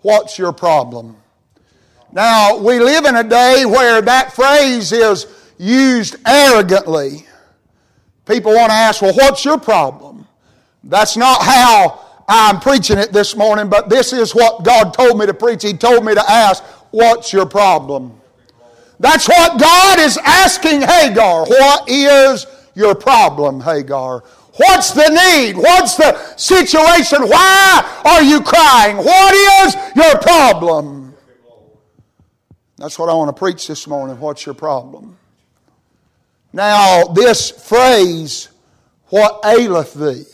What's 0.00 0.38
your 0.38 0.54
problem? 0.54 1.18
Now, 2.12 2.56
we 2.56 2.80
live 2.80 3.04
in 3.04 3.16
a 3.16 3.24
day 3.24 3.66
where 3.66 4.00
that 4.00 4.32
phrase 4.32 4.90
is 4.90 5.26
used 5.58 6.16
arrogantly. 6.26 7.27
People 8.28 8.54
want 8.54 8.70
to 8.70 8.74
ask, 8.74 9.00
well, 9.00 9.14
what's 9.14 9.44
your 9.44 9.58
problem? 9.58 10.26
That's 10.84 11.16
not 11.16 11.42
how 11.42 12.04
I'm 12.28 12.60
preaching 12.60 12.98
it 12.98 13.10
this 13.10 13.34
morning, 13.34 13.70
but 13.70 13.88
this 13.88 14.12
is 14.12 14.34
what 14.34 14.62
God 14.64 14.92
told 14.92 15.18
me 15.18 15.24
to 15.26 15.32
preach. 15.32 15.62
He 15.62 15.72
told 15.72 16.04
me 16.04 16.14
to 16.14 16.30
ask, 16.30 16.62
what's 16.90 17.32
your 17.32 17.46
problem? 17.46 18.20
That's 19.00 19.28
what 19.28 19.58
God 19.58 19.98
is 20.00 20.18
asking 20.18 20.82
Hagar. 20.82 21.46
What 21.46 21.88
is 21.88 22.46
your 22.74 22.94
problem, 22.94 23.62
Hagar? 23.62 24.22
What's 24.56 24.90
the 24.90 25.08
need? 25.08 25.56
What's 25.56 25.94
the 25.96 26.18
situation? 26.36 27.22
Why 27.22 28.02
are 28.04 28.22
you 28.22 28.42
crying? 28.42 28.98
What 28.98 29.34
is 29.66 29.76
your 29.96 30.18
problem? 30.18 31.14
That's 32.76 32.98
what 32.98 33.08
I 33.08 33.14
want 33.14 33.34
to 33.34 33.38
preach 33.38 33.66
this 33.66 33.86
morning. 33.86 34.20
What's 34.20 34.44
your 34.44 34.54
problem? 34.54 35.16
Now, 36.52 37.04
this 37.04 37.50
phrase, 37.50 38.48
what 39.06 39.40
aileth 39.44 39.94
thee, 39.94 40.24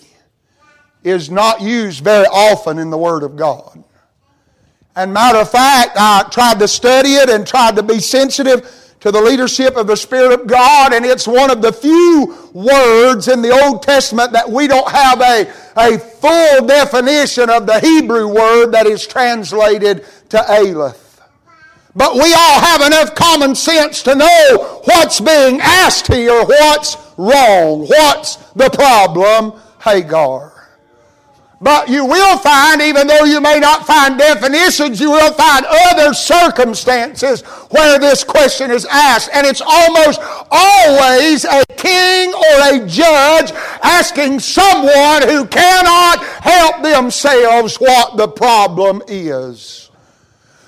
is 1.02 1.30
not 1.30 1.61
used 1.61 2.02
very 2.02 2.26
often 2.26 2.78
in 2.78 2.90
the 2.90 2.99
Word 2.99 3.23
of 3.23 3.37
God. 3.37 3.83
And 4.97 5.12
matter 5.12 5.38
of 5.38 5.50
fact, 5.50 5.97
I 5.97 6.26
tried 6.30 6.61
to 6.61 6.68
study 6.68 7.14
it 7.14 7.28
and 7.28 7.47
tried 7.47 7.76
to 7.76 7.83
be 7.83 7.99
sensitive 7.99 8.71
to 9.00 9.11
the 9.11 9.21
leadership 9.21 9.76
of 9.76 9.87
the 9.87 9.97
Spirit 9.97 10.33
of 10.33 10.47
God, 10.47 10.94
and 10.94 11.04
it's 11.04 11.28
one 11.28 11.50
of 11.50 11.61
the 11.61 11.73
few 11.73 12.35
words 12.54 13.28
in 13.28 13.42
the 13.42 13.50
Old 13.50 13.83
Testament 13.83 14.33
that 14.33 14.49
we 14.49 14.66
don't 14.66 14.90
have 14.90 15.20
a, 15.20 15.53
a 15.77 15.98
full 15.98 16.66
definition 16.66 17.50
of 17.50 17.66
the 17.66 17.81
Hebrew 17.81 18.29
word 18.29 18.70
that 18.70 18.87
is 18.87 19.07
translated 19.07 20.07
to 20.31 20.38
aileth. 20.48 21.04
But 21.96 22.14
we 22.14 22.33
all 22.35 22.61
have 22.61 22.80
enough 22.80 23.14
common 23.14 23.54
sense 23.54 24.02
to 24.02 24.14
know 24.14 24.80
what's 24.85 25.20
being 25.20 25.61
asked 25.61 26.09
here, 26.09 26.44
what's 26.44 26.96
wrong, 27.16 27.87
what's 27.87 28.37
the 28.52 28.68
problem, 28.70 29.52
Hagar. 29.80 30.54
But 31.61 31.88
you 31.88 32.04
will 32.04 32.37
find, 32.38 32.83
even 32.83 33.07
though 33.07 33.24
you 33.24 33.40
may 33.40 33.59
not 33.59 33.87
find 33.87 34.18
definitions, 34.18 35.00
you 35.00 35.11
will 35.11 35.33
find 35.33 35.64
other 35.64 36.12
circumstances 36.12 37.40
where 37.70 37.98
this 37.98 38.22
question 38.22 38.70
is 38.70 38.85
asked. 38.90 39.30
And 39.33 39.46
it's 39.46 39.62
almost 39.64 40.20
always 40.50 41.46
a 41.46 41.64
king 41.76 42.35
or 42.35 42.74
a 42.74 42.87
judge 42.87 43.52
asking 43.83 44.40
someone 44.40 45.22
who 45.22 45.46
cannot 45.46 46.22
help 46.24 46.83
themselves 46.83 47.76
what 47.76 48.18
the 48.18 48.28
problem 48.28 49.00
is. 49.07 49.84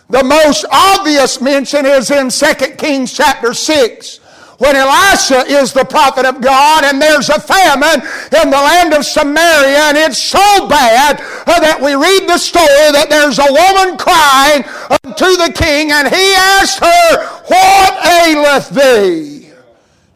The 0.08 0.22
most 0.22 0.64
obvious 0.70 1.40
mention 1.40 1.84
is 1.84 2.10
in 2.10 2.30
2 2.30 2.76
Kings 2.76 3.12
chapter 3.12 3.52
6 3.52 4.20
when 4.58 4.76
Elisha 4.76 5.44
is 5.46 5.72
the 5.72 5.84
prophet 5.84 6.24
of 6.24 6.40
God 6.40 6.84
and 6.84 7.02
there's 7.02 7.28
a 7.28 7.40
famine 7.40 8.00
in 8.40 8.50
the 8.50 8.56
land 8.56 8.94
of 8.94 9.04
Samaria 9.04 9.90
and 9.90 9.98
it's 9.98 10.18
so 10.18 10.68
bad 10.68 11.18
that 11.46 11.78
we 11.82 11.94
read 11.94 12.28
the 12.28 12.38
story 12.38 12.92
that 12.92 13.10
there's 13.10 13.38
a 13.38 13.52
woman 13.52 13.98
crying 13.98 14.64
unto 15.04 15.36
the 15.36 15.52
king 15.52 15.90
and 15.92 16.08
he 16.08 16.34
asked 16.56 16.78
her, 16.78 17.26
What 17.48 18.06
aileth 18.06 18.70
thee? 18.70 19.35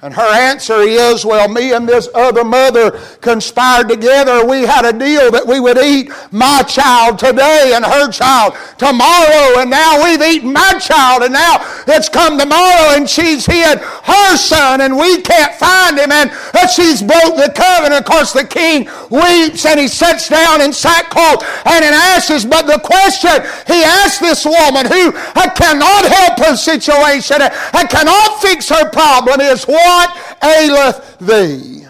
And 0.03 0.15
her 0.15 0.33
answer 0.33 0.81
is, 0.81 1.27
well, 1.27 1.47
me 1.47 1.75
and 1.75 1.87
this 1.87 2.09
other 2.15 2.43
mother 2.43 2.93
conspired 3.21 3.91
together. 3.91 4.47
We 4.47 4.63
had 4.63 4.87
a 4.87 4.97
deal 4.97 5.31
that 5.31 5.47
we 5.47 5.61
would 5.61 5.77
eat 5.77 6.11
my 6.33 6.63
child 6.63 7.19
today 7.19 7.73
and 7.75 7.85
her 7.85 8.11
child 8.11 8.57
tomorrow. 8.79 9.61
And 9.61 9.69
now 9.69 10.03
we've 10.03 10.23
eaten 10.23 10.55
my 10.55 10.73
child 10.81 11.25
and 11.25 11.35
now 11.35 11.61
it's 11.87 12.09
come 12.09 12.39
tomorrow 12.39 12.97
and 12.97 13.05
she's 13.11 13.45
hid 13.45 13.79
her 13.79 14.37
son 14.39 14.81
and 14.81 14.97
we 14.97 15.21
can't 15.21 15.53
find 15.61 15.99
him 15.99 16.11
and 16.11 16.33
she's 16.73 17.03
broke 17.03 17.37
the 17.37 17.53
covenant. 17.55 18.01
Of 18.01 18.09
course, 18.09 18.33
the 18.33 18.47
king 18.47 18.89
weeps 19.11 19.67
and 19.67 19.79
he 19.79 19.87
sits 19.87 20.31
down 20.31 20.63
in 20.63 20.73
sackcloth 20.73 21.45
and 21.67 21.85
in 21.85 21.93
ashes. 21.93 22.47
But 22.47 22.65
the 22.65 22.81
question 22.81 23.45
he 23.69 23.85
asked 23.85 24.21
this 24.21 24.47
woman 24.47 24.89
who 24.89 25.13
cannot 25.61 26.09
help 26.09 26.41
her 26.41 26.57
situation 26.57 27.37
and 27.43 27.91
cannot 27.91 28.41
fix 28.41 28.71
her 28.71 28.89
problem 28.89 29.43
is 29.43 29.65
what 29.65 29.89
what 29.90 30.09
aileth 30.42 31.18
thee? 31.18 31.81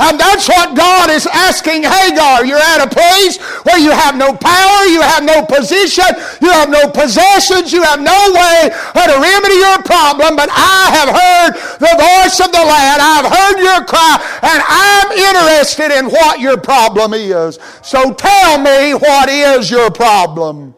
And 0.00 0.14
that's 0.14 0.46
what 0.46 0.76
God 0.76 1.10
is 1.10 1.26
asking 1.26 1.82
Hagar. 1.82 2.46
You're 2.46 2.62
at 2.62 2.86
a 2.86 2.88
place 2.88 3.36
where 3.66 3.80
you 3.80 3.90
have 3.90 4.14
no 4.16 4.30
power, 4.30 4.86
you 4.86 5.02
have 5.02 5.24
no 5.24 5.42
position, 5.44 6.06
you 6.40 6.50
have 6.54 6.70
no 6.70 6.88
possessions, 6.88 7.72
you 7.72 7.82
have 7.82 7.98
no 7.98 8.14
way 8.30 8.70
to 8.70 9.14
remedy 9.18 9.58
your 9.58 9.82
problem, 9.82 10.36
but 10.36 10.50
I 10.52 10.82
have 10.94 11.10
heard 11.10 11.52
the 11.82 11.94
voice 11.98 12.38
of 12.38 12.52
the 12.54 12.62
lad. 12.62 13.02
I've 13.02 13.26
heard 13.26 13.58
your 13.58 13.82
cry, 13.90 14.22
and 14.46 14.62
I'm 14.70 15.10
interested 15.18 15.90
in 15.90 16.06
what 16.06 16.38
your 16.38 16.58
problem 16.58 17.12
is. 17.12 17.58
So 17.82 18.14
tell 18.14 18.58
me 18.62 18.94
what 18.94 19.28
is 19.28 19.68
your 19.68 19.90
problem. 19.90 20.77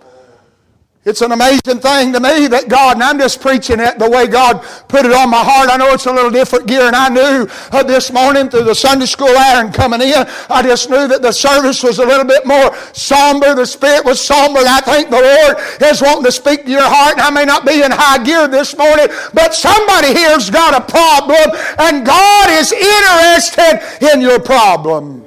It's 1.03 1.23
an 1.23 1.33
amazing 1.33 1.81
thing 1.81 2.13
to 2.13 2.21
me 2.21 2.47
that 2.49 2.69
God, 2.69 2.97
and 2.97 3.03
I'm 3.03 3.19
just 3.19 3.41
preaching 3.41 3.81
it 3.81 3.99
the 3.99 4.11
way 4.11 4.27
God 4.27 4.61
put 4.87 5.07
it 5.07 5.13
on 5.13 5.31
my 5.31 5.43
heart. 5.43 5.71
I 5.71 5.79
know 5.79 5.95
it's 5.95 6.05
a 6.05 6.13
little 6.13 6.31
different 6.31 6.67
gear, 6.67 6.83
and 6.83 6.95
I 6.95 7.09
knew 7.09 7.49
uh, 7.73 7.83
this 7.83 8.13
morning 8.13 8.51
through 8.51 8.65
the 8.65 8.75
Sunday 8.75 9.07
school 9.07 9.33
hour 9.33 9.65
and 9.65 9.73
coming 9.73 10.03
in, 10.03 10.27
I 10.51 10.61
just 10.63 10.91
knew 10.91 11.09
that 11.09 11.23
the 11.23 11.33
service 11.33 11.83
was 11.83 12.01
a 12.01 12.05
little 12.05 12.27
bit 12.27 12.45
more 12.45 12.77
somber. 12.93 13.55
The 13.55 13.65
Spirit 13.65 14.05
was 14.05 14.21
somber, 14.21 14.61
and 14.61 14.69
I 14.69 14.81
think 14.81 15.09
the 15.09 15.25
Lord 15.25 15.57
is 15.91 16.03
wanting 16.03 16.25
to 16.25 16.33
speak 16.33 16.67
to 16.67 16.71
your 16.71 16.85
heart. 16.85 17.15
And 17.17 17.23
I 17.23 17.31
may 17.31 17.47
not 17.47 17.65
be 17.65 17.81
in 17.81 17.91
high 17.91 18.23
gear 18.23 18.47
this 18.47 18.77
morning, 18.77 19.09
but 19.33 19.55
somebody 19.55 20.09
here's 20.09 20.51
got 20.51 20.77
a 20.77 20.85
problem, 20.85 21.49
and 21.79 22.05
God 22.05 22.51
is 22.51 22.73
interested 22.73 23.81
in 24.13 24.21
your 24.21 24.39
problem. 24.39 25.25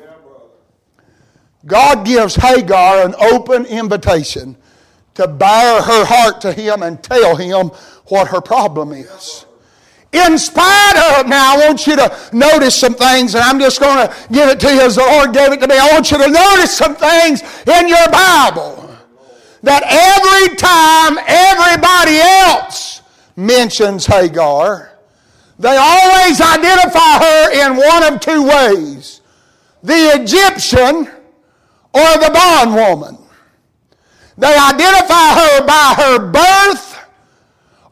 God 1.65 2.05
gives 2.05 2.35
Hagar 2.35 3.07
an 3.07 3.15
open 3.17 3.65
invitation 3.65 4.55
to 5.15 5.27
bare 5.27 5.81
her 5.81 6.05
heart 6.05 6.41
to 6.41 6.51
him 6.53 6.83
and 6.83 7.03
tell 7.03 7.35
him 7.35 7.67
what 8.05 8.27
her 8.27 8.41
problem 8.41 8.91
is. 8.91 9.45
In 10.11 10.37
spite 10.37 11.17
of, 11.17 11.27
now 11.27 11.55
I 11.55 11.65
want 11.65 11.87
you 11.87 11.95
to 11.95 12.29
notice 12.33 12.75
some 12.75 12.93
things, 12.93 13.33
and 13.33 13.43
I'm 13.43 13.59
just 13.59 13.79
going 13.79 14.07
to 14.07 14.13
give 14.31 14.47
it 14.49 14.59
to 14.59 14.71
you 14.73 14.81
as 14.81 14.95
the 14.95 15.01
Lord 15.01 15.33
gave 15.33 15.51
it 15.51 15.59
to 15.61 15.67
me. 15.67 15.75
I 15.77 15.91
want 15.91 16.11
you 16.11 16.17
to 16.19 16.29
notice 16.29 16.77
some 16.77 16.95
things 16.95 17.41
in 17.67 17.87
your 17.87 18.07
Bible. 18.11 18.95
That 19.63 19.81
every 19.87 20.55
time 20.57 21.17
everybody 21.25 22.19
else 22.19 23.01
mentions 23.35 24.05
Hagar, 24.05 24.91
they 25.57 25.77
always 25.77 26.41
identify 26.41 27.17
her 27.19 27.65
in 27.65 27.77
one 27.77 28.03
of 28.03 28.19
two 28.19 28.43
ways. 28.47 29.21
the 29.83 30.21
Egyptian 30.21 31.07
or 31.93 32.17
the 32.17 32.31
bondwoman. 32.33 33.17
They 34.37 34.55
identify 34.55 35.33
her 35.35 35.65
by 35.65 35.93
her 35.97 36.31
birth 36.31 36.99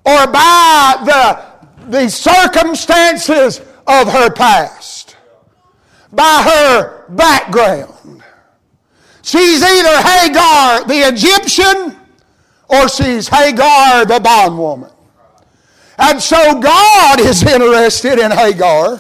or 0.06 0.28
by 0.28 0.96
the, 1.06 1.90
the 1.90 2.10
circumstances 2.10 3.60
of 3.88 4.12
her 4.12 4.32
past, 4.32 5.18
by 6.12 6.42
her 6.44 7.06
background. 7.10 8.24
She's 9.22 9.62
either 9.62 10.02
Hagar 10.02 10.86
the 10.86 11.08
Egyptian 11.08 11.98
or 12.68 12.90
she's 12.90 13.28
Hagar 13.28 14.06
the 14.06 14.20
bondwoman. 14.20 14.92
And 16.00 16.20
so 16.20 16.60
God 16.60 17.20
is 17.20 17.44
interested 17.44 18.18
in 18.18 18.32
Hagar. 18.32 19.00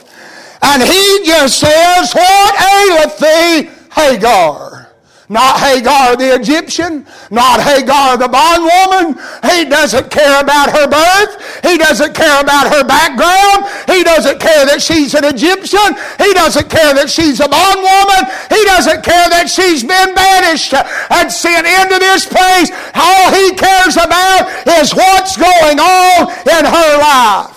And 0.61 0.83
he 0.83 1.23
just 1.25 1.59
says, 1.59 2.13
What 2.13 2.55
aileth 2.61 3.17
thee, 3.17 3.71
Hagar? 3.91 4.90
Not 5.31 5.63
Hagar 5.63 6.17
the 6.17 6.35
Egyptian, 6.35 7.07
not 7.31 7.63
Hagar 7.63 8.19
the 8.19 8.27
bondwoman. 8.27 9.15
He 9.47 9.63
doesn't 9.63 10.11
care 10.11 10.43
about 10.43 10.75
her 10.75 10.91
birth. 10.91 11.63
He 11.63 11.77
doesn't 11.77 12.13
care 12.13 12.41
about 12.43 12.67
her 12.67 12.83
background. 12.83 13.63
He 13.87 14.03
doesn't 14.03 14.41
care 14.41 14.67
that 14.67 14.81
she's 14.81 15.15
an 15.15 15.23
Egyptian. 15.23 15.95
He 16.19 16.35
doesn't 16.35 16.67
care 16.67 16.91
that 16.99 17.07
she's 17.07 17.39
a 17.39 17.47
bondwoman. 17.47 18.27
He 18.51 18.59
doesn't 18.75 19.07
care 19.07 19.31
that 19.31 19.47
she's 19.47 19.87
been 19.87 20.11
banished 20.11 20.75
and 20.75 21.31
sent 21.31 21.63
into 21.63 21.95
this 21.95 22.27
place. 22.27 22.67
All 22.91 23.31
he 23.31 23.55
cares 23.55 23.95
about 23.95 24.51
is 24.83 24.91
what's 24.91 25.39
going 25.39 25.79
on 25.79 26.27
in 26.43 26.63
her 26.67 26.91
life. 26.99 27.55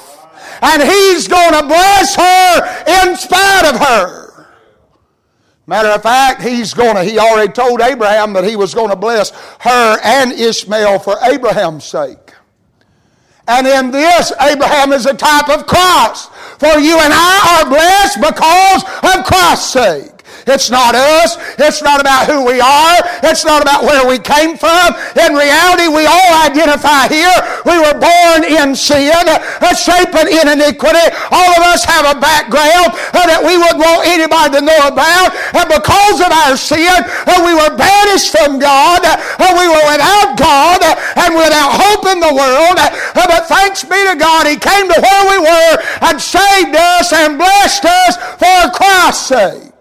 And 0.62 0.78
he's 0.78 1.26
going 1.26 1.58
to 1.58 1.66
bless 1.66 2.14
her 2.14 2.50
in 3.02 3.16
spite 3.18 3.66
of 3.66 3.82
her. 3.82 4.23
Matter 5.66 5.88
of 5.88 6.03
fact, 6.03 6.42
he's 6.42 6.74
going 6.74 6.96
to, 6.96 7.03
he 7.03 7.18
already 7.18 7.53
told 7.53 7.81
Abraham 7.81 8.35
that 8.35 8.44
he 8.44 8.57
was 8.57 8.74
going 8.74 8.90
to 8.90 8.96
bless 8.96 9.31
her 9.61 9.98
and 10.05 10.33
Ishmael 10.33 10.98
for 10.98 11.16
Abraham's 11.22 11.85
sake. 11.85 12.33
And 13.46 13.66
in 13.66 13.90
this, 13.90 14.33
Abraham 14.40 14.92
is 14.92 15.07
a 15.07 15.14
type 15.14 15.48
of 15.48 15.66
Christ. 15.66 16.31
For 16.59 16.79
you 16.79 16.98
and 16.98 17.12
I 17.14 17.62
are 17.62 17.68
blessed 17.68 18.20
because 18.20 18.85
of 18.85 19.24
Christ's 19.24 19.70
sake. 19.70 20.13
It's 20.46 20.70
not 20.70 20.94
us. 20.94 21.37
It's 21.57 21.83
not 21.83 22.00
about 22.00 22.28
who 22.28 22.44
we 22.44 22.61
are. 22.61 22.98
It's 23.24 23.44
not 23.44 23.62
about 23.62 23.85
where 23.85 24.07
we 24.07 24.18
came 24.20 24.57
from. 24.57 24.92
In 25.16 25.33
reality, 25.33 25.88
we 25.88 26.04
all 26.04 26.33
identify 26.44 27.09
here. 27.09 27.33
We 27.64 27.80
were 27.80 27.96
born 27.96 28.44
in 28.44 28.76
sin, 28.76 29.24
shapen 29.72 30.28
in 30.28 30.46
iniquity. 30.52 31.07
All 31.33 31.50
of 31.57 31.62
us 31.72 31.85
have 31.85 32.04
a 32.04 32.20
background 32.20 32.92
uh, 33.16 33.24
that 33.24 33.40
we 33.40 33.57
wouldn't 33.57 33.80
want 33.80 34.04
anybody 34.07 34.61
to 34.61 34.62
know 34.62 34.80
about. 34.87 35.33
And 35.57 35.66
because 35.66 36.20
of 36.20 36.30
our 36.30 36.57
sin, 36.57 36.92
uh, 37.24 37.40
we 37.42 37.57
were 37.57 37.72
banished 37.74 38.30
from 38.30 38.61
God. 38.61 39.00
Uh, 39.04 39.50
we 39.57 39.66
were 39.66 39.85
without 39.96 40.37
God 40.37 40.80
and 40.85 41.35
without 41.35 41.72
hope 41.72 42.04
in 42.12 42.20
the 42.20 42.33
world. 42.33 42.76
But 43.16 43.48
thanks 43.48 43.83
be 43.83 43.98
to 44.12 44.16
God, 44.16 44.46
He 44.46 44.57
came 44.57 44.87
to 44.92 44.98
where 45.00 45.24
we 45.33 45.38
were 45.40 45.74
and 46.07 46.20
saved 46.20 46.76
us 46.76 47.12
and 47.12 47.38
blessed 47.38 47.85
us 47.85 48.16
for 48.38 48.70
Christ's 48.76 49.26
sake. 49.26 49.73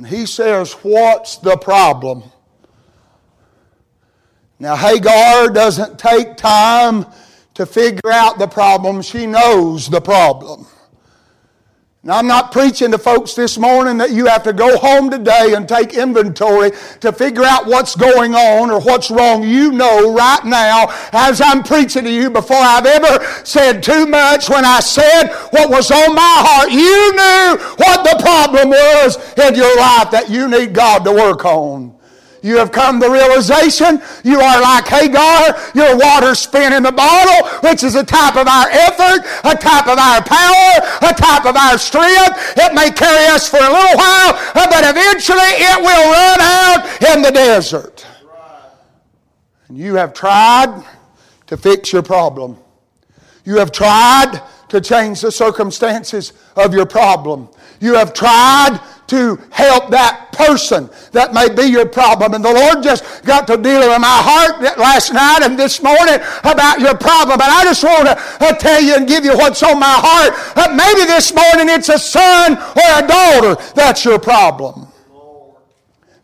And 0.00 0.08
he 0.08 0.24
says, 0.24 0.72
What's 0.80 1.36
the 1.36 1.58
problem? 1.58 2.22
Now, 4.58 4.74
Hagar 4.74 5.50
doesn't 5.50 5.98
take 5.98 6.38
time 6.38 7.04
to 7.52 7.66
figure 7.66 8.10
out 8.10 8.38
the 8.38 8.46
problem, 8.46 9.02
she 9.02 9.26
knows 9.26 9.90
the 9.90 10.00
problem. 10.00 10.66
Now, 12.02 12.16
I'm 12.16 12.26
not 12.26 12.50
preaching 12.50 12.92
to 12.92 12.98
folks 12.98 13.34
this 13.34 13.58
morning 13.58 13.98
that 13.98 14.10
you 14.10 14.24
have 14.24 14.42
to 14.44 14.54
go 14.54 14.78
home 14.78 15.10
today 15.10 15.52
and 15.54 15.68
take 15.68 15.92
inventory 15.92 16.70
to 17.00 17.12
figure 17.12 17.44
out 17.44 17.66
what's 17.66 17.94
going 17.94 18.34
on 18.34 18.70
or 18.70 18.80
what's 18.80 19.10
wrong. 19.10 19.42
You 19.42 19.70
know 19.70 20.14
right 20.14 20.42
now, 20.42 20.86
as 21.12 21.42
I'm 21.42 21.62
preaching 21.62 22.04
to 22.04 22.10
you, 22.10 22.30
before 22.30 22.56
I've 22.56 22.86
ever 22.86 23.22
said 23.44 23.82
too 23.82 24.06
much, 24.06 24.48
when 24.48 24.64
I 24.64 24.80
said 24.80 25.28
what 25.50 25.68
was 25.68 25.90
on 25.90 26.14
my 26.14 26.22
heart, 26.22 26.70
you 26.70 27.12
knew 27.12 27.66
what 27.76 28.02
the 28.02 28.22
problem 28.22 28.70
was 28.70 29.16
in 29.36 29.54
your 29.54 29.76
life 29.76 30.10
that 30.10 30.30
you 30.30 30.48
need 30.48 30.72
God 30.72 31.04
to 31.04 31.12
work 31.12 31.44
on. 31.44 31.99
You 32.42 32.56
have 32.56 32.72
come 32.72 33.00
to 33.00 33.10
realization 33.10 34.00
you 34.24 34.40
are 34.40 34.60
like 34.62 34.88
Hagar. 34.88 35.60
Your 35.74 35.96
water 35.96 36.34
spin 36.34 36.72
in 36.72 36.82
the 36.82 36.92
bottle, 36.92 37.48
which 37.68 37.82
is 37.82 37.94
a 37.94 38.04
type 38.04 38.36
of 38.36 38.48
our 38.48 38.68
effort, 38.70 39.26
a 39.44 39.56
type 39.56 39.86
of 39.86 39.98
our 39.98 40.22
power, 40.22 40.72
a 41.02 41.14
type 41.14 41.44
of 41.44 41.56
our 41.56 41.76
strength. 41.76 42.56
It 42.56 42.74
may 42.74 42.90
carry 42.90 43.26
us 43.26 43.48
for 43.48 43.58
a 43.58 43.60
little 43.60 43.96
while, 43.98 44.32
uh, 44.54 44.66
but 44.70 44.84
eventually 44.84 45.52
it 45.60 45.80
will 45.80 46.12
run 46.12 46.40
out 46.40 47.14
in 47.14 47.22
the 47.22 47.30
desert. 47.30 48.06
And 49.68 49.76
you 49.76 49.94
have 49.96 50.14
tried 50.14 50.84
to 51.46 51.56
fix 51.56 51.92
your 51.92 52.02
problem. 52.02 52.56
You 53.44 53.56
have 53.56 53.72
tried 53.72 54.40
to 54.68 54.80
change 54.80 55.20
the 55.20 55.32
circumstances 55.32 56.32
of 56.56 56.72
your 56.72 56.86
problem. 56.86 57.48
You 57.80 57.94
have 57.94 58.14
tried 58.14 58.80
to 59.10 59.36
help 59.50 59.90
that 59.90 60.30
person 60.32 60.88
that 61.10 61.34
may 61.34 61.52
be 61.52 61.64
your 61.64 61.84
problem. 61.84 62.34
And 62.34 62.44
the 62.44 62.52
Lord 62.52 62.82
just 62.82 63.24
got 63.24 63.46
to 63.48 63.56
deal 63.56 63.80
with 63.80 64.00
my 64.00 64.18
heart 64.22 64.62
last 64.78 65.12
night 65.12 65.40
and 65.42 65.58
this 65.58 65.82
morning 65.82 66.22
about 66.44 66.78
your 66.78 66.96
problem. 66.96 67.40
And 67.42 67.50
I 67.50 67.64
just 67.64 67.82
want 67.82 68.06
to 68.06 68.14
uh, 68.16 68.52
tell 68.54 68.80
you 68.80 68.94
and 68.94 69.08
give 69.08 69.24
you 69.24 69.36
what's 69.36 69.62
on 69.64 69.80
my 69.80 69.98
heart. 69.98 70.32
Uh, 70.56 70.74
maybe 70.74 71.06
this 71.06 71.34
morning 71.34 71.68
it's 71.74 71.88
a 71.88 71.98
son 71.98 72.56
or 72.56 72.88
a 73.02 73.06
daughter 73.06 73.60
that's 73.74 74.04
your 74.04 74.20
problem. 74.20 74.86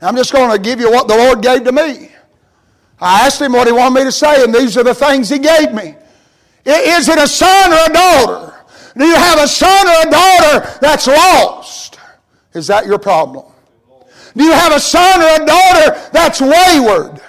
I'm 0.01 0.15
just 0.15 0.33
going 0.33 0.51
to 0.53 0.59
give 0.59 0.79
you 0.79 0.91
what 0.91 1.09
the 1.09 1.17
Lord 1.17 1.43
gave 1.43 1.65
to 1.65 1.73
me. 1.73 2.11
I 3.01 3.27
asked 3.27 3.41
him 3.41 3.53
what 3.53 3.67
he 3.67 3.73
wanted 3.73 3.99
me 3.99 4.05
to 4.05 4.13
say, 4.13 4.45
and 4.45 4.55
these 4.55 4.77
are 4.79 4.85
the 4.85 4.95
things 4.95 5.29
he 5.29 5.39
gave 5.39 5.73
me. 5.73 5.97
Is 6.65 7.09
it 7.09 7.19
a 7.19 7.27
son 7.27 7.73
or 7.73 7.91
a 7.91 7.93
daughter? 7.93 8.55
Do 8.97 9.05
you 9.05 9.15
have 9.15 9.41
a 9.41 9.49
son 9.49 9.87
or 9.89 10.09
a 10.09 10.11
daughter 10.11 10.79
that's 10.81 11.07
lost? 11.07 11.86
Is 12.57 12.69
that 12.69 12.87
your 12.87 12.99
problem? 12.99 13.45
Do 14.35 14.43
you 14.43 14.53
have 14.53 14.73
a 14.73 14.81
son 14.81 15.21
or 15.21 15.43
a 15.43 15.47
daughter 15.47 16.09
that's 16.11 16.41
wayward? 16.41 17.21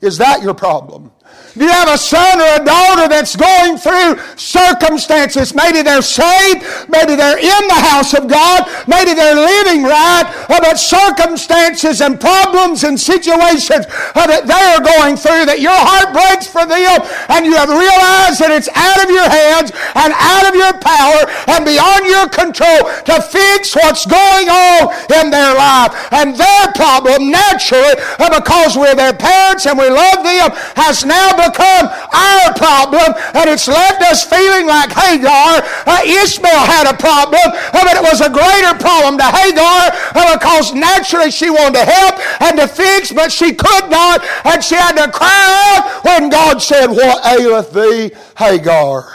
Is 0.00 0.16
that 0.18 0.42
your 0.42 0.54
problem? 0.54 1.12
Do 1.54 1.64
you 1.64 1.70
have 1.70 1.88
a 1.88 1.98
son 1.98 2.40
or 2.40 2.62
a 2.62 2.64
daughter 2.64 3.06
that's 3.06 3.36
going 3.36 3.78
through 3.78 4.18
circumstances? 4.34 5.54
Maybe 5.54 5.82
they're 5.82 6.02
saved, 6.02 6.66
maybe 6.90 7.14
they're 7.14 7.38
in 7.38 7.64
the 7.70 7.78
house 7.78 8.12
of 8.12 8.26
God, 8.26 8.66
maybe 8.88 9.14
they're 9.14 9.38
living 9.38 9.84
right, 9.84 10.26
but 10.48 10.74
circumstances 10.74 12.00
and 12.00 12.18
problems 12.18 12.82
and 12.82 12.98
situations 12.98 13.86
that 14.18 14.50
they 14.50 14.64
are 14.74 14.82
going 14.82 15.14
through 15.14 15.46
that 15.46 15.62
your 15.62 15.78
heart 15.78 16.10
breaks 16.10 16.50
for 16.50 16.66
them, 16.66 16.98
and 17.30 17.46
you 17.46 17.54
have 17.54 17.70
realized 17.70 18.42
that 18.42 18.50
it's 18.50 18.66
out 18.74 18.98
of 18.98 19.06
your 19.06 19.28
hands 19.30 19.70
and 19.94 20.10
out 20.10 20.50
of 20.50 20.58
your 20.58 20.74
power 20.82 21.22
and 21.54 21.62
beyond 21.62 22.02
your 22.02 22.26
control 22.34 22.90
to 23.06 23.14
fix 23.30 23.78
what's 23.78 24.02
going 24.10 24.50
on 24.50 24.90
in 25.22 25.30
their 25.30 25.54
life. 25.54 25.94
And 26.10 26.34
their 26.34 26.66
problem, 26.74 27.30
naturally, 27.30 27.94
because 28.18 28.74
we're 28.74 28.98
their 28.98 29.14
parents 29.14 29.70
and 29.70 29.78
we 29.78 29.86
love 29.86 30.26
them, 30.26 30.50
has 30.74 31.06
now 31.06 31.43
become 31.48 31.88
our 32.12 32.54
problem, 32.54 33.14
and 33.34 33.50
it's 33.50 33.68
left 33.68 34.02
us 34.02 34.24
feeling 34.24 34.66
like 34.66 34.92
Hagar. 34.92 35.62
Uh, 35.86 36.00
Ishmael 36.04 36.64
had 36.64 36.88
a 36.88 36.96
problem, 36.96 37.44
uh, 37.44 37.82
but 37.84 37.96
it 37.96 38.02
was 38.02 38.20
a 38.20 38.30
greater 38.30 38.74
problem 38.78 39.18
to 39.18 39.24
Hagar 39.24 39.92
uh, 40.14 40.36
because 40.36 40.74
naturally 40.74 41.30
she 41.30 41.50
wanted 41.50 41.80
to 41.80 41.84
help 41.84 42.14
and 42.42 42.58
to 42.58 42.68
fix, 42.68 43.12
but 43.12 43.30
she 43.30 43.54
could 43.54 43.90
not, 43.90 44.24
and 44.44 44.62
she 44.62 44.74
had 44.74 44.96
to 45.04 45.10
cry 45.10 45.76
out 45.76 46.04
when 46.04 46.30
God 46.30 46.62
said, 46.62 46.88
What 46.88 47.24
aileth 47.26 47.72
thee, 47.72 48.10
Hagar? 48.36 49.12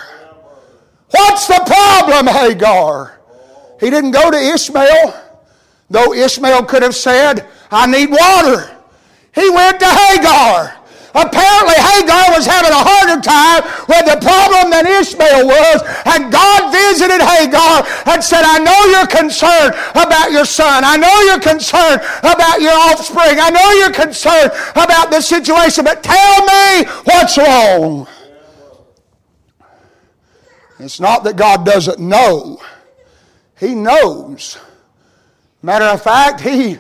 What's 1.12 1.48
the 1.48 1.62
problem, 1.66 2.28
Hagar? 2.28 3.20
He 3.80 3.90
didn't 3.90 4.12
go 4.12 4.30
to 4.30 4.38
Ishmael, 4.38 5.14
though 5.90 6.14
Ishmael 6.14 6.66
could 6.66 6.84
have 6.84 6.96
said, 6.96 7.48
I 7.72 7.88
need 7.88 8.10
water. 8.10 8.76
He 9.34 9.50
went 9.50 9.80
to 9.80 9.86
Hagar. 9.86 10.79
Apparently, 11.16 11.74
Hagar 11.74 12.38
was 12.38 12.46
having 12.46 12.72
a 12.72 12.84
harder 12.86 13.22
time 13.22 13.66
with 13.90 14.06
the 14.06 14.22
problem 14.22 14.70
than 14.70 14.86
Ishmael 14.86 15.48
was, 15.48 15.82
and 16.06 16.32
God 16.32 16.72
visited 16.72 17.22
Hagar 17.22 17.82
and 18.14 18.24
said, 18.24 18.44
I 18.46 18.60
know 18.60 18.78
you're 18.94 19.10
concerned 19.10 19.74
about 19.98 20.32
your 20.32 20.46
son. 20.46 20.84
I 20.86 20.98
know 20.98 21.14
you're 21.26 21.42
concerned 21.42 22.02
about 22.20 22.62
your 22.62 22.74
offspring. 22.74 23.40
I 23.42 23.50
know 23.50 23.72
you're 23.82 23.94
concerned 23.94 24.52
about 24.74 25.10
the 25.10 25.22
situation, 25.22 25.84
but 25.84 26.04
tell 26.04 26.46
me 26.46 26.86
what's 27.06 27.38
wrong. 27.38 28.08
It's 30.80 31.00
not 31.00 31.24
that 31.24 31.36
God 31.36 31.66
doesn't 31.66 32.00
know, 32.00 32.62
He 33.60 33.76
knows. 33.76 34.58
Matter 35.62 35.86
of 35.86 36.02
fact, 36.02 36.40
He 36.42 36.78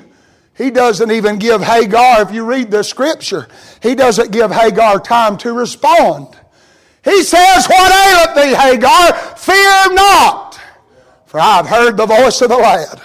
he 0.59 0.71
doesn't 0.71 1.09
even 1.09 1.39
give 1.39 1.63
Hagar, 1.63 2.21
if 2.21 2.33
you 2.33 2.43
read 2.43 2.69
the 2.69 2.83
scripture, 2.83 3.47
he 3.81 3.95
doesn't 3.95 4.33
give 4.33 4.51
Hagar 4.51 4.99
time 4.99 5.37
to 5.37 5.53
respond. 5.53 6.35
He 7.01 7.23
says, 7.23 7.65
What 7.65 7.89
aileth 7.89 8.35
thee, 8.35 8.53
Hagar? 8.53 9.13
Fear 9.37 9.93
not. 9.93 10.59
for 11.27 11.39
I 11.39 11.55
have 11.55 11.67
heard 11.67 11.95
the 11.95 12.05
voice 12.05 12.41
of 12.41 12.49
the 12.49 12.57
lad. 12.57 13.01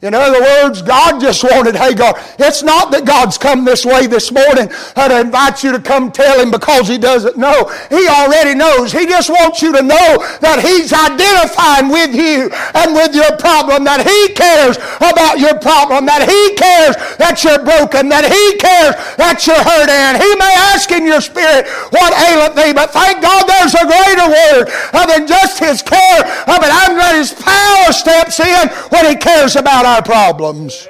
In 0.00 0.14
other 0.14 0.38
words, 0.38 0.80
God 0.80 1.18
just 1.18 1.42
wanted 1.42 1.74
Hagar. 1.74 2.14
It's 2.38 2.62
not 2.62 2.92
that 2.92 3.04
God's 3.04 3.34
come 3.36 3.64
this 3.64 3.82
way 3.84 4.06
this 4.06 4.30
morning 4.30 4.70
to 4.94 5.20
invite 5.20 5.64
you 5.64 5.72
to 5.72 5.82
come 5.82 6.12
tell 6.12 6.38
Him 6.38 6.54
because 6.54 6.86
He 6.86 6.98
doesn't 6.98 7.34
know. 7.34 7.66
He 7.90 8.06
already 8.06 8.54
knows. 8.54 8.94
He 8.94 9.10
just 9.10 9.26
wants 9.26 9.58
you 9.58 9.74
to 9.74 9.82
know 9.82 10.22
that 10.38 10.62
He's 10.62 10.94
identifying 10.94 11.90
with 11.90 12.14
you 12.14 12.46
and 12.78 12.94
with 12.94 13.10
your 13.10 13.34
problem, 13.42 13.82
that 13.90 14.06
He 14.06 14.38
cares 14.38 14.78
about 15.02 15.42
your 15.42 15.58
problem, 15.58 16.06
that 16.06 16.22
He 16.30 16.54
cares 16.54 16.94
that 17.18 17.42
you're 17.42 17.66
broken, 17.66 18.06
that 18.14 18.22
He 18.22 18.54
cares 18.62 18.94
that 19.18 19.42
you're 19.50 19.66
hurting. 19.66 20.22
He 20.22 20.30
may 20.38 20.54
ask 20.70 20.94
in 20.94 21.10
your 21.10 21.20
spirit, 21.20 21.66
what 21.90 22.14
aileth 22.14 22.54
thee? 22.54 22.70
But 22.70 22.94
thank 22.94 23.18
God 23.18 23.50
there's 23.50 23.74
a 23.74 23.82
greater 23.82 24.30
word 24.30 24.70
than 25.10 25.26
just 25.26 25.58
His 25.58 25.82
care 25.82 26.22
it. 26.22 26.70
I'm 26.70 26.94
glad 26.94 27.18
His 27.18 27.32
power 27.32 27.92
steps 27.92 28.40
in 28.40 28.68
when 28.90 29.06
He 29.10 29.16
cares 29.16 29.56
about 29.56 29.87
our 29.88 30.02
problems. 30.02 30.88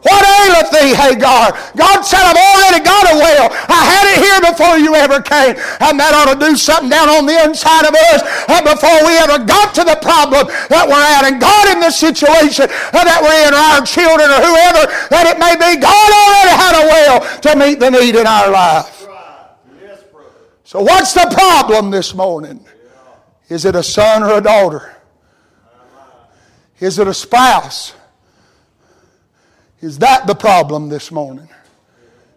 What 0.00 0.24
aileth 0.24 0.72
thee, 0.72 0.96
Hagar? 0.96 1.52
God 1.76 2.00
said, 2.00 2.24
I've 2.24 2.40
already 2.40 2.80
got 2.80 3.04
a 3.12 3.16
well. 3.20 3.52
I 3.68 3.80
had 3.84 4.04
it 4.08 4.18
here 4.24 4.40
before 4.48 4.80
you 4.80 4.96
ever 4.96 5.20
came. 5.20 5.60
And 5.84 6.00
that 6.00 6.16
ought 6.16 6.32
to 6.32 6.40
do 6.40 6.56
something 6.56 6.88
down 6.88 7.12
on 7.12 7.28
the 7.28 7.36
inside 7.44 7.84
of 7.84 7.92
us 7.92 8.24
before 8.64 9.04
we 9.04 9.12
ever 9.20 9.44
got 9.44 9.76
to 9.76 9.84
the 9.84 10.00
problem 10.00 10.48
that 10.72 10.88
we're 10.88 11.04
at 11.04 11.28
and 11.28 11.36
got 11.36 11.68
in 11.68 11.84
the 11.84 11.92
situation 11.92 12.64
that 12.96 13.20
we're 13.20 13.40
in, 13.44 13.52
or 13.52 13.60
our 13.60 13.84
children 13.84 14.24
or 14.32 14.40
whoever 14.40 14.88
that 15.12 15.28
it 15.28 15.36
may 15.36 15.52
be. 15.60 15.76
God 15.76 16.08
already 16.16 16.56
had 16.56 16.74
a 16.80 16.84
well 16.88 17.16
to 17.44 17.50
meet 17.60 17.76
the 17.76 17.90
need 17.92 18.16
in 18.16 18.26
our 18.26 18.48
life. 18.50 19.04
So 20.64 20.80
what's 20.80 21.12
the 21.12 21.28
problem 21.28 21.90
this 21.90 22.14
morning? 22.14 22.64
Is 23.50 23.66
it 23.66 23.74
a 23.74 23.82
son 23.82 24.22
or 24.22 24.38
a 24.38 24.40
daughter? 24.40 24.96
Is 26.78 26.98
it 26.98 27.06
a 27.06 27.12
spouse? 27.12 27.92
Is 29.80 29.98
that 29.98 30.26
the 30.26 30.34
problem 30.34 30.88
this 30.88 31.10
morning? 31.10 31.48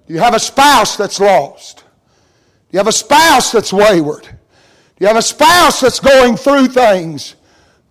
Do 0.08 0.14
you 0.14 0.20
have 0.20 0.34
a 0.34 0.40
spouse 0.40 0.96
that's 0.96 1.20
lost? 1.20 1.78
Do 1.78 1.84
you 2.72 2.80
have 2.80 2.88
a 2.88 2.92
spouse 2.92 3.52
that's 3.52 3.74
wayward? 3.74 4.24
Do 4.24 4.30
you 5.00 5.08
have 5.08 5.18
a 5.18 5.22
spouse 5.22 5.82
that's 5.82 6.00
going 6.00 6.38
through 6.38 6.68
things 6.68 7.36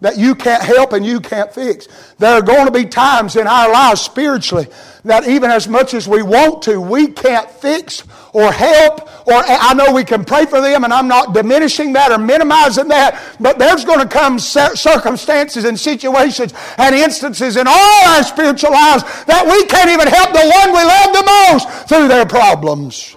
that 0.03 0.19
you 0.19 0.35
can't 0.35 0.63
help 0.63 0.93
and 0.93 1.07
you 1.07 1.21
can't 1.21 1.53
fix? 1.53 1.89
There 2.19 2.35
are 2.35 2.43
going 2.43 2.67
to 2.67 2.73
be 2.73 2.85
times 2.85 3.37
in 3.37 3.47
our 3.47 3.73
lives 3.73 4.01
spiritually 4.01 4.67
that 5.05 5.27
even 5.27 5.51
as 5.51 5.67
much 5.67 5.95
as 5.95 6.07
we 6.07 6.23
want 6.23 6.63
to, 6.63 6.81
we 6.81 7.09
can't 7.09 7.51
fix 7.51 8.05
or 8.33 8.53
help. 8.53 9.01
Or 9.27 9.35
I 9.35 9.75
know 9.75 9.93
we 9.93 10.05
can 10.05 10.25
pray 10.25 10.47
for 10.47 10.61
them, 10.61 10.85
and 10.85 10.93
I'm 10.93 11.09
not 11.09 11.35
diminishing 11.35 11.93
that 11.95 12.13
or 12.13 12.19
minimizing 12.19 12.89
that, 12.89 13.37
but 13.41 13.59
there's 13.59 13.85
going 13.85 14.01
to 14.01 14.09
come 14.09 14.39
circumstances 14.39 15.65
and 15.65 15.79
situations 15.79 16.53
and 16.79 16.95
instances 16.95 17.57
in 17.57 17.67
all 17.67 18.09
our 18.09 18.23
spiritual 18.23 18.73
lives 18.73 19.03
that 19.25 19.47
we 19.47 19.65
can't 19.67 19.91
even 19.91 20.09
help 20.09 20.33
the 20.33 20.39
one 20.39 20.71
we 20.71 20.83
love 20.85 21.13
the 21.13 21.25
most 21.49 21.89
through 21.89 22.09
their 22.09 22.27
problems. 22.27 23.17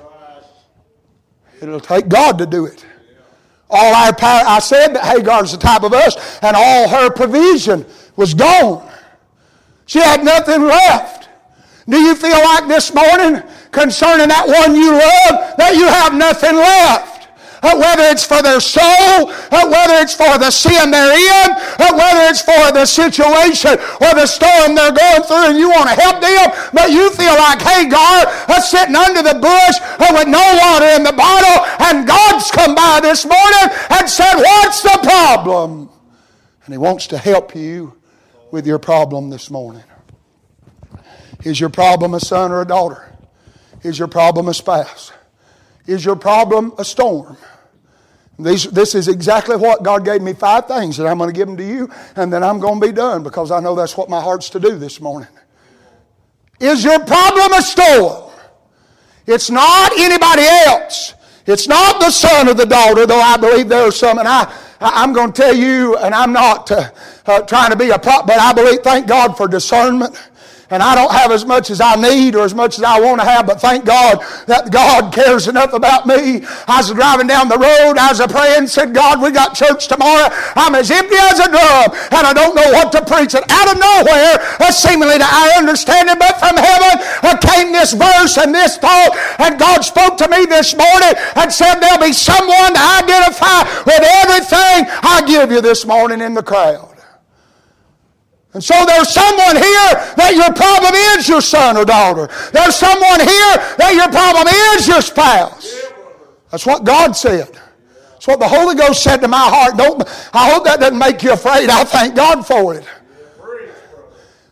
It'll 1.61 1.79
take 1.79 2.09
God 2.09 2.37
to 2.37 2.45
do 2.45 2.65
it. 2.65 2.85
All 3.69 3.95
our 3.95 4.13
power, 4.13 4.43
I 4.45 4.59
said 4.59 4.95
that 4.95 5.03
Hagar's 5.03 5.51
the 5.51 5.57
type 5.57 5.83
of 5.83 5.93
us, 5.93 6.39
and 6.41 6.55
all 6.55 6.87
her 6.87 7.09
provision 7.09 7.85
was 8.15 8.33
gone. 8.33 8.87
She 9.85 9.99
had 9.99 10.23
nothing 10.23 10.63
left. 10.63 11.29
Do 11.87 11.97
you 11.99 12.15
feel 12.15 12.37
like 12.37 12.67
this 12.67 12.93
morning 12.93 13.43
concerning 13.71 14.29
that 14.29 14.47
one 14.47 14.75
you 14.75 14.91
love 14.91 15.57
that 15.57 15.75
you 15.75 15.87
have 15.87 16.13
nothing 16.15 16.55
left? 16.55 17.14
Whether 17.65 18.03
it's 18.13 18.23
for 18.23 18.41
their 18.41 18.59
soul, 18.59 19.33
whether 19.49 19.97
it's 19.97 20.13
for 20.13 20.37
the 20.37 20.51
sin 20.51 20.91
they're 20.91 21.17
in, 21.17 21.49
whether 21.97 22.29
it's 22.29 22.41
for 22.41 22.71
the 22.71 22.85
situation 22.85 23.71
or 23.73 24.13
the 24.13 24.27
storm 24.27 24.75
they're 24.75 24.93
going 24.93 25.23
through 25.23 25.49
and 25.49 25.57
you 25.57 25.69
want 25.69 25.89
to 25.89 25.95
help 25.95 26.21
them, 26.21 26.69
but 26.73 26.91
you 26.91 27.09
feel 27.11 27.33
like, 27.33 27.61
hey, 27.61 27.89
God, 27.89 28.27
uh, 28.47 28.61
sitting 28.61 28.95
under 28.95 29.23
the 29.23 29.39
bush 29.41 29.77
with 30.13 30.27
no 30.27 30.45
water 30.61 30.85
in 30.95 31.03
the 31.03 31.13
bottle, 31.13 31.65
and 31.89 32.07
God's 32.07 32.51
come 32.51 32.75
by 32.75 32.99
this 33.01 33.25
morning 33.25 33.75
and 33.89 34.09
said, 34.09 34.35
what's 34.35 34.81
the 34.81 34.99
problem? 35.01 35.89
And 36.65 36.73
He 36.73 36.77
wants 36.77 37.07
to 37.07 37.17
help 37.17 37.55
you 37.55 37.95
with 38.51 38.67
your 38.67 38.79
problem 38.79 39.29
this 39.29 39.49
morning. 39.49 39.83
Is 41.43 41.59
your 41.59 41.69
problem 41.69 42.13
a 42.13 42.19
son 42.19 42.51
or 42.51 42.61
a 42.61 42.65
daughter? 42.65 43.11
Is 43.83 43.99
your 43.99 44.07
problem 44.07 44.47
a 44.47 44.53
spouse? 44.53 45.11
Is 45.85 46.03
your 46.03 46.15
problem 46.15 46.73
a 46.77 46.85
storm? 46.85 47.37
These, 48.37 48.65
this 48.71 48.95
is 48.95 49.07
exactly 49.07 49.55
what 49.55 49.83
God 49.83 50.03
gave 50.03 50.21
me 50.21 50.33
five 50.33 50.67
things 50.67 50.97
that 50.97 51.07
I'm 51.07 51.17
going 51.17 51.29
to 51.29 51.35
give 51.35 51.47
them 51.47 51.55
to 51.57 51.63
you, 51.63 51.89
and 52.15 52.31
then 52.31 52.43
I'm 52.43 52.59
going 52.59 52.81
to 52.81 52.87
be 52.87 52.91
done 52.91 53.23
because 53.23 53.49
I 53.49 53.61
know 53.61 53.75
that's 53.75 53.95
what 53.95 54.09
my 54.09 54.19
heart's 54.19 54.49
to 54.51 54.59
do 54.59 54.77
this 54.77 54.99
morning. 54.99 55.29
Is 56.59 56.83
your 56.83 56.99
problem 56.99 57.53
a 57.53 57.61
storm? 57.61 58.31
It's 59.25 59.49
not 59.49 59.97
anybody 59.97 60.43
else. 60.43 61.13
It's 61.45 61.67
not 61.67 62.01
the 62.01 62.11
son 62.11 62.49
or 62.49 62.53
the 62.53 62.65
daughter, 62.65 63.05
though 63.05 63.21
I 63.21 63.37
believe 63.37 63.69
there 63.69 63.87
are 63.87 63.91
some, 63.91 64.19
and 64.19 64.27
I, 64.27 64.53
I'm 64.81 65.13
going 65.13 65.31
to 65.31 65.41
tell 65.41 65.55
you, 65.55 65.95
and 65.97 66.13
I'm 66.13 66.33
not 66.33 66.69
uh, 66.71 66.91
uh, 67.25 67.41
trying 67.41 67.71
to 67.71 67.77
be 67.77 67.89
a 67.91 67.99
prop, 67.99 68.27
but 68.27 68.39
I 68.39 68.51
believe, 68.51 68.81
thank 68.81 69.07
God 69.07 69.37
for 69.37 69.47
discernment 69.47 70.17
and 70.69 70.81
I 70.81 70.95
don't 70.95 71.11
have 71.11 71.31
as 71.31 71.45
much 71.45 71.69
as 71.69 71.79
I 71.81 71.95
need 71.95 72.35
or 72.35 72.43
as 72.43 72.53
much 72.55 72.77
as 72.77 72.83
I 72.83 72.99
want 72.99 73.21
to 73.21 73.25
have, 73.25 73.45
but 73.45 73.61
thank 73.61 73.85
God 73.85 74.19
that 74.47 74.71
God 74.71 75.13
cares 75.13 75.47
enough 75.47 75.73
about 75.73 76.07
me. 76.07 76.45
I 76.67 76.77
was 76.81 76.91
driving 76.91 77.27
down 77.27 77.49
the 77.49 77.57
road, 77.57 77.97
I 77.97 78.09
was 78.09 78.21
praying, 78.31 78.67
said, 78.67 78.93
God, 78.93 79.21
we 79.21 79.31
got 79.31 79.55
church 79.55 79.87
tomorrow. 79.87 80.29
I'm 80.55 80.73
as 80.75 80.89
empty 80.89 81.15
as 81.15 81.39
a 81.39 81.49
drum, 81.49 81.93
and 82.11 82.23
I 82.25 82.33
don't 82.33 82.55
know 82.55 82.69
what 82.73 82.91
to 82.93 83.05
preach. 83.05 83.35
And 83.35 83.45
out 83.49 83.71
of 83.73 83.77
nowhere, 83.77 84.41
seemingly 84.71 85.17
to 85.17 85.25
our 85.25 85.51
understanding, 85.57 86.15
but 86.19 86.37
from 86.39 86.57
heaven 86.57 86.99
uh, 87.23 87.37
came 87.37 87.71
this 87.71 87.93
verse 87.93 88.37
and 88.37 88.53
this 88.53 88.77
thought, 88.77 89.15
and 89.39 89.59
God 89.59 89.81
spoke 89.81 90.17
to 90.17 90.27
me 90.27 90.45
this 90.45 90.75
morning 90.75 91.13
and 91.35 91.51
said, 91.51 91.79
There'll 91.79 92.01
be 92.01 92.13
someone 92.13 92.73
to 92.73 92.83
identify 93.03 93.63
with 93.85 94.01
everything 94.01 94.89
I 95.01 95.23
give 95.25 95.51
you 95.51 95.61
this 95.61 95.85
morning 95.85 96.21
in 96.21 96.33
the 96.33 96.43
crowd. 96.43 96.94
And 98.55 98.63
so 98.63 98.85
there's 98.85 99.09
someone 99.09 99.57
here 99.57 99.91
that 100.15 100.31
your 100.33 100.47
problem 100.55 100.95
is 100.95 101.27
your 101.27 101.41
son 101.41 101.75
or 101.75 101.83
daughter. 101.83 102.29
There's 102.53 102.73
someone 102.73 103.19
here 103.19 103.53
that 103.75 103.91
your 103.93 104.07
problem 104.07 104.47
is 104.47 104.87
your 104.87 105.01
spouse. 105.01 105.83
That's 106.51 106.65
what 106.65 106.85
God 106.85 107.17
said. 107.17 107.51
That's 108.13 108.27
what 108.27 108.39
the 108.39 108.47
Holy 108.47 108.73
Ghost 108.73 109.03
said 109.03 109.17
to 109.17 109.27
my 109.27 109.43
heart. 109.43 109.75
Don't, 109.75 110.01
I 110.33 110.49
hope 110.49 110.63
that 110.63 110.79
doesn't 110.79 110.97
make 110.97 111.21
you 111.21 111.33
afraid. 111.33 111.69
I 111.69 111.83
thank 111.83 112.15
God 112.15 112.47
for 112.47 112.73
it. 112.75 112.87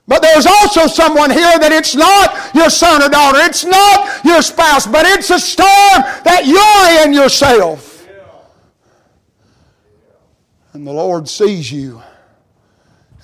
But 0.06 0.22
there's 0.22 0.48
also 0.48 0.86
someone 0.88 1.32
here 1.32 1.58
that 1.58 1.72
it's 1.72 1.96
not 1.96 2.54
your 2.54 2.70
son 2.70 3.02
or 3.02 3.08
daughter, 3.08 3.40
it's 3.40 3.64
not 3.64 4.26
your 4.26 4.42
spouse, 4.42 4.86
but 4.86 5.06
it's 5.06 5.30
a 5.30 5.40
storm 5.40 6.04
that 6.26 6.44
you're 6.46 7.06
in 7.08 7.14
yourself. 7.14 8.06
And 10.74 10.86
the 10.86 10.92
Lord 10.92 11.30
sees 11.30 11.72
you 11.72 12.04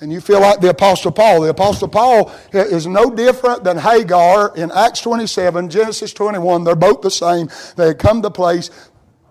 and 0.00 0.10
you 0.10 0.20
feel 0.20 0.40
like 0.40 0.60
the 0.60 0.70
Apostle 0.70 1.12
Paul. 1.12 1.42
The 1.42 1.50
Apostle 1.50 1.88
Paul 1.88 2.32
is 2.52 2.86
no 2.86 3.10
different 3.10 3.64
than 3.64 3.76
Hagar 3.76 4.56
in 4.56 4.70
Acts 4.70 5.02
27, 5.02 5.68
Genesis 5.68 6.12
21. 6.14 6.64
They're 6.64 6.74
both 6.74 7.02
the 7.02 7.10
same. 7.10 7.48
They 7.76 7.88
had 7.88 7.98
come 7.98 8.22
to 8.22 8.30
place 8.30 8.70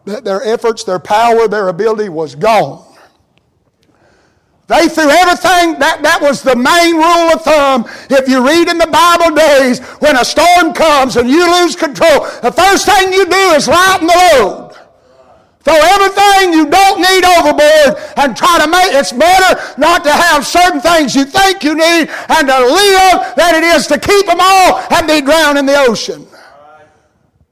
that 0.06 0.24
their 0.24 0.44
efforts, 0.44 0.84
their 0.84 1.00
power, 1.00 1.48
their 1.48 1.68
ability 1.70 2.10
was 2.10 2.36
gone. 2.36 2.86
They 4.68 4.88
threw 4.88 5.10
everything, 5.10 5.80
that, 5.80 6.02
that 6.04 6.22
was 6.22 6.44
the 6.44 6.56
main 6.56 6.94
rule 6.94 7.34
of 7.34 7.42
thumb. 7.42 7.86
If 8.12 8.30
you 8.30 8.46
read 8.46 8.70
in 8.70 8.78
the 8.78 8.86
Bible 8.86 9.36
days, 9.36 9.80
when 9.98 10.16
a 10.16 10.24
storm 10.24 10.74
comes 10.74 11.18
and 11.18 11.28
you 11.28 11.42
lose 11.62 11.76
control, 11.76 12.22
the 12.44 12.52
first 12.52 12.86
thing 12.86 13.12
you 13.12 13.26
do 13.26 13.58
is 13.58 13.68
lighten 13.68 14.06
the 14.06 14.14
load. 14.14 14.69
Throw 15.62 15.76
everything 15.76 16.54
you 16.54 16.70
don't 16.70 17.02
need 17.02 17.26
overboard 17.26 18.02
and 18.16 18.36
try 18.36 18.60
to 18.64 18.70
make 18.70 18.94
it's 18.94 19.12
better 19.12 19.60
not 19.78 20.04
to 20.06 20.12
have 20.12 20.48
certain 20.48 20.80
things 20.80 21.16
you 21.16 21.26
think 21.26 21.64
you 21.64 21.76
need 21.76 22.10
and 22.30 22.48
to 22.48 22.60
live 22.60 23.36
than 23.36 23.56
it 23.56 23.64
is 23.64 23.86
to 23.88 24.00
keep 24.00 24.26
them 24.26 24.38
all 24.40 24.80
and 24.92 25.08
be 25.08 25.22
drowned 25.22 25.58
in 25.58 25.66
the 25.66 25.78
ocean. 25.78 26.26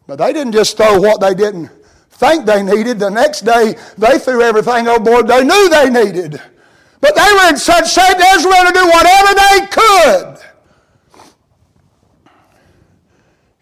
But 0.08 0.20
they 0.20 0.32
didn't 0.32 0.54
just 0.54 0.78
throw 0.78 1.00
what 1.00 1.20
they 1.20 1.34
didn't 1.34 1.70
think 2.12 2.46
they 2.46 2.64
needed. 2.64 2.98
The 2.98 3.10
next 3.10 3.42
day 3.42 3.76
they 3.98 4.18
threw 4.20 4.42
everything 4.42 4.88
overboard 4.88 5.28
they 5.28 5.44
knew 5.44 5.70
they 5.70 5.90
needed. 5.90 6.42
But 7.02 7.14
they 7.16 7.30
were 7.34 7.50
in 7.50 7.58
such 7.58 7.92
shape 7.92 8.18
they 8.18 8.38
willing 8.38 8.68
to 8.68 8.74
do 8.74 8.88
whatever 8.88 9.34
they 9.36 9.68
could. 9.68 10.38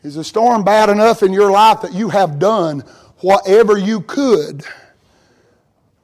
Is 0.03 0.13
the 0.13 0.23
storm 0.23 0.63
bad 0.63 0.89
enough 0.89 1.23
in 1.23 1.33
your 1.33 1.49
life 1.49 1.81
that 1.81 1.93
you 1.93 2.09
have 2.09 2.37
done 2.37 2.83
whatever 3.21 3.77
you 3.77 4.01
could, 4.01 4.63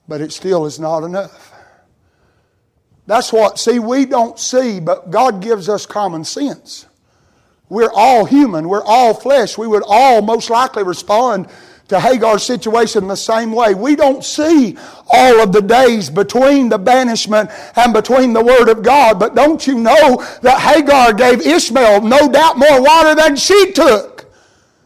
but 0.07 0.21
it 0.21 0.31
still 0.31 0.65
is 0.65 0.79
not 0.79 1.03
enough. 1.03 1.53
That's 3.07 3.33
what, 3.33 3.59
see, 3.59 3.79
we 3.79 4.05
don't 4.05 4.39
see, 4.39 4.79
but 4.79 5.09
God 5.11 5.41
gives 5.41 5.67
us 5.67 5.85
common 5.85 6.23
sense. 6.23 6.85
We're 7.69 7.91
all 7.93 8.25
human, 8.25 8.67
we're 8.67 8.83
all 8.83 9.13
flesh. 9.13 9.57
We 9.57 9.67
would 9.67 9.83
all 9.85 10.21
most 10.21 10.49
likely 10.49 10.83
respond 10.83 11.47
to 11.87 11.99
Hagar's 11.99 12.43
situation 12.43 13.07
the 13.07 13.15
same 13.15 13.51
way. 13.51 13.73
We 13.73 13.97
don't 13.97 14.23
see 14.23 14.77
all 15.09 15.41
of 15.41 15.51
the 15.51 15.61
days 15.61 16.09
between 16.09 16.69
the 16.69 16.77
banishment 16.77 17.49
and 17.75 17.93
between 17.93 18.31
the 18.31 18.43
Word 18.43 18.69
of 18.69 18.81
God, 18.81 19.19
but 19.19 19.35
don't 19.35 19.65
you 19.67 19.75
know 19.75 20.23
that 20.41 20.59
Hagar 20.59 21.13
gave 21.13 21.41
Ishmael 21.41 22.01
no 22.01 22.29
doubt 22.31 22.57
more 22.57 22.81
water 22.81 23.13
than 23.13 23.35
she 23.35 23.73
took? 23.73 24.25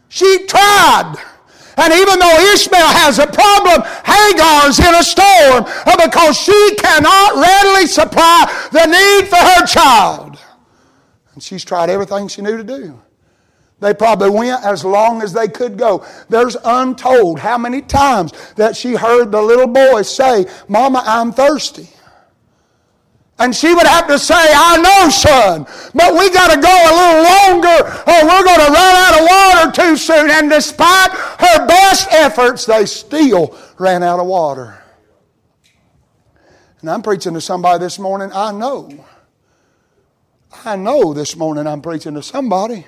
She 0.08 0.46
tried. 0.46 1.14
And 1.76 1.92
even 1.92 2.18
though 2.18 2.52
Ishmael 2.54 2.88
has 2.88 3.18
a 3.18 3.26
problem, 3.26 3.82
Hagar's 4.04 4.78
in 4.78 4.94
a 4.94 5.02
storm 5.02 5.64
because 6.02 6.38
she 6.38 6.74
cannot 6.76 7.36
readily 7.36 7.86
supply 7.86 8.68
the 8.72 8.86
need 8.86 9.28
for 9.28 9.36
her 9.36 9.66
child. 9.66 10.38
And 11.34 11.42
she's 11.42 11.64
tried 11.64 11.90
everything 11.90 12.28
she 12.28 12.40
knew 12.40 12.56
to 12.56 12.64
do. 12.64 12.98
They 13.80 13.92
probably 13.92 14.30
went 14.30 14.64
as 14.64 14.84
long 14.84 15.20
as 15.20 15.34
they 15.34 15.48
could 15.48 15.76
go. 15.76 16.06
There's 16.30 16.56
untold 16.64 17.38
how 17.38 17.58
many 17.58 17.82
times 17.82 18.32
that 18.54 18.74
she 18.74 18.94
heard 18.94 19.30
the 19.30 19.42
little 19.42 19.66
boy 19.66 20.00
say, 20.00 20.46
Mama, 20.68 21.02
I'm 21.04 21.30
thirsty. 21.30 21.90
And 23.38 23.54
she 23.54 23.74
would 23.74 23.86
have 23.86 24.06
to 24.08 24.18
say, 24.18 24.34
I 24.34 24.78
know, 24.78 25.10
son, 25.10 25.66
but 25.94 26.14
we 26.14 26.30
got 26.30 26.54
to 26.54 26.60
go 26.60 26.72
a 26.72 26.92
little 26.96 27.22
longer 27.22 27.84
or 28.06 28.26
we're 28.26 28.44
going 28.44 28.66
to 28.66 28.72
run 28.72 28.96
out 28.96 29.20
of 29.20 29.26
water 29.28 29.82
too 29.82 29.96
soon. 29.96 30.30
And 30.30 30.48
despite 30.48 31.10
her 31.10 31.66
best 31.66 32.08
efforts, 32.12 32.64
they 32.64 32.86
still 32.86 33.56
ran 33.78 34.02
out 34.02 34.20
of 34.20 34.26
water. 34.26 34.82
And 36.80 36.90
I'm 36.90 37.02
preaching 37.02 37.34
to 37.34 37.40
somebody 37.40 37.84
this 37.84 37.98
morning, 37.98 38.30
I 38.32 38.52
know. 38.52 39.04
I 40.64 40.76
know 40.76 41.12
this 41.12 41.36
morning 41.36 41.66
I'm 41.66 41.82
preaching 41.82 42.14
to 42.14 42.22
somebody 42.22 42.86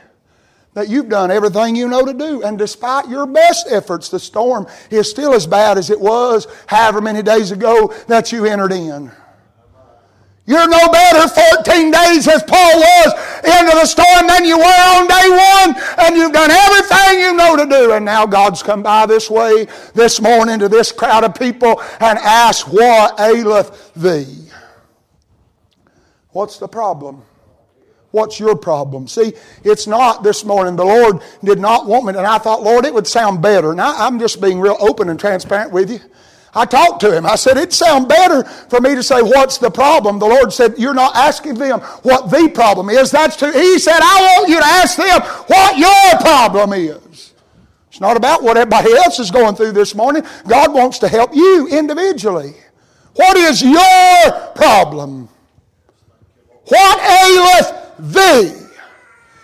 that 0.72 0.88
you've 0.88 1.08
done 1.08 1.30
everything 1.30 1.76
you 1.76 1.88
know 1.88 2.06
to 2.06 2.14
do. 2.14 2.42
And 2.42 2.56
despite 2.56 3.08
your 3.08 3.26
best 3.26 3.66
efforts, 3.70 4.08
the 4.08 4.20
storm 4.20 4.66
is 4.90 5.10
still 5.10 5.34
as 5.34 5.46
bad 5.46 5.76
as 5.76 5.90
it 5.90 6.00
was 6.00 6.46
however 6.66 7.00
many 7.00 7.22
days 7.22 7.50
ago 7.50 7.92
that 8.06 8.32
you 8.32 8.46
entered 8.46 8.72
in. 8.72 9.10
You're 10.48 10.66
no 10.66 10.88
better 10.88 11.28
14 11.28 11.90
days 11.90 12.26
as 12.26 12.42
Paul 12.42 12.80
was 12.80 13.12
into 13.44 13.76
the 13.76 13.84
storm 13.84 14.26
than 14.28 14.46
you 14.46 14.56
were 14.56 14.64
on 14.64 15.06
day 15.06 15.28
one, 15.28 15.76
and 15.98 16.16
you've 16.16 16.32
done 16.32 16.50
everything 16.50 17.20
you 17.20 17.34
know 17.34 17.54
to 17.54 17.66
do. 17.66 17.92
And 17.92 18.02
now 18.02 18.24
God's 18.24 18.62
come 18.62 18.82
by 18.82 19.04
this 19.04 19.28
way 19.28 19.66
this 19.92 20.22
morning 20.22 20.58
to 20.60 20.68
this 20.70 20.90
crowd 20.90 21.22
of 21.22 21.34
people 21.34 21.82
and 22.00 22.18
asked, 22.20 22.66
What 22.66 23.20
aileth 23.20 23.92
thee? 23.92 24.48
What's 26.30 26.56
the 26.56 26.68
problem? 26.68 27.20
What's 28.10 28.40
your 28.40 28.56
problem? 28.56 29.06
See, 29.06 29.34
it's 29.64 29.86
not 29.86 30.22
this 30.22 30.46
morning. 30.46 30.76
The 30.76 30.84
Lord 30.84 31.20
did 31.44 31.58
not 31.58 31.86
want 31.86 32.06
me, 32.06 32.14
and 32.16 32.26
I 32.26 32.38
thought, 32.38 32.62
Lord, 32.62 32.86
it 32.86 32.94
would 32.94 33.06
sound 33.06 33.42
better. 33.42 33.74
Now, 33.74 33.92
I'm 33.98 34.18
just 34.18 34.40
being 34.40 34.60
real 34.60 34.78
open 34.80 35.10
and 35.10 35.20
transparent 35.20 35.72
with 35.72 35.90
you. 35.90 36.00
I 36.54 36.64
talked 36.64 37.00
to 37.00 37.14
him. 37.14 37.26
I 37.26 37.36
said, 37.36 37.56
it'd 37.56 37.72
sound 37.72 38.08
better 38.08 38.44
for 38.44 38.80
me 38.80 38.94
to 38.94 39.02
say, 39.02 39.20
What's 39.22 39.58
the 39.58 39.70
problem? 39.70 40.18
The 40.18 40.26
Lord 40.26 40.52
said, 40.52 40.78
You're 40.78 40.94
not 40.94 41.14
asking 41.14 41.54
them 41.54 41.80
what 42.02 42.30
the 42.30 42.48
problem 42.48 42.88
is. 42.88 43.10
That's 43.10 43.36
too. 43.36 43.52
He 43.52 43.78
said, 43.78 43.98
I 44.00 44.36
want 44.38 44.48
you 44.48 44.58
to 44.58 44.66
ask 44.66 44.96
them 44.96 45.20
what 45.46 45.78
your 45.78 46.20
problem 46.20 46.72
is. 46.72 47.34
It's 47.88 48.00
not 48.00 48.16
about 48.16 48.42
what 48.42 48.56
everybody 48.56 48.92
else 48.92 49.18
is 49.18 49.30
going 49.30 49.56
through 49.56 49.72
this 49.72 49.94
morning. 49.94 50.22
God 50.46 50.72
wants 50.72 50.98
to 51.00 51.08
help 51.08 51.34
you 51.34 51.68
individually. 51.68 52.54
What 53.14 53.36
is 53.36 53.62
your 53.62 54.30
problem? 54.54 55.28
What 56.66 57.00
aileth 57.00 57.88
thee. 57.98 58.66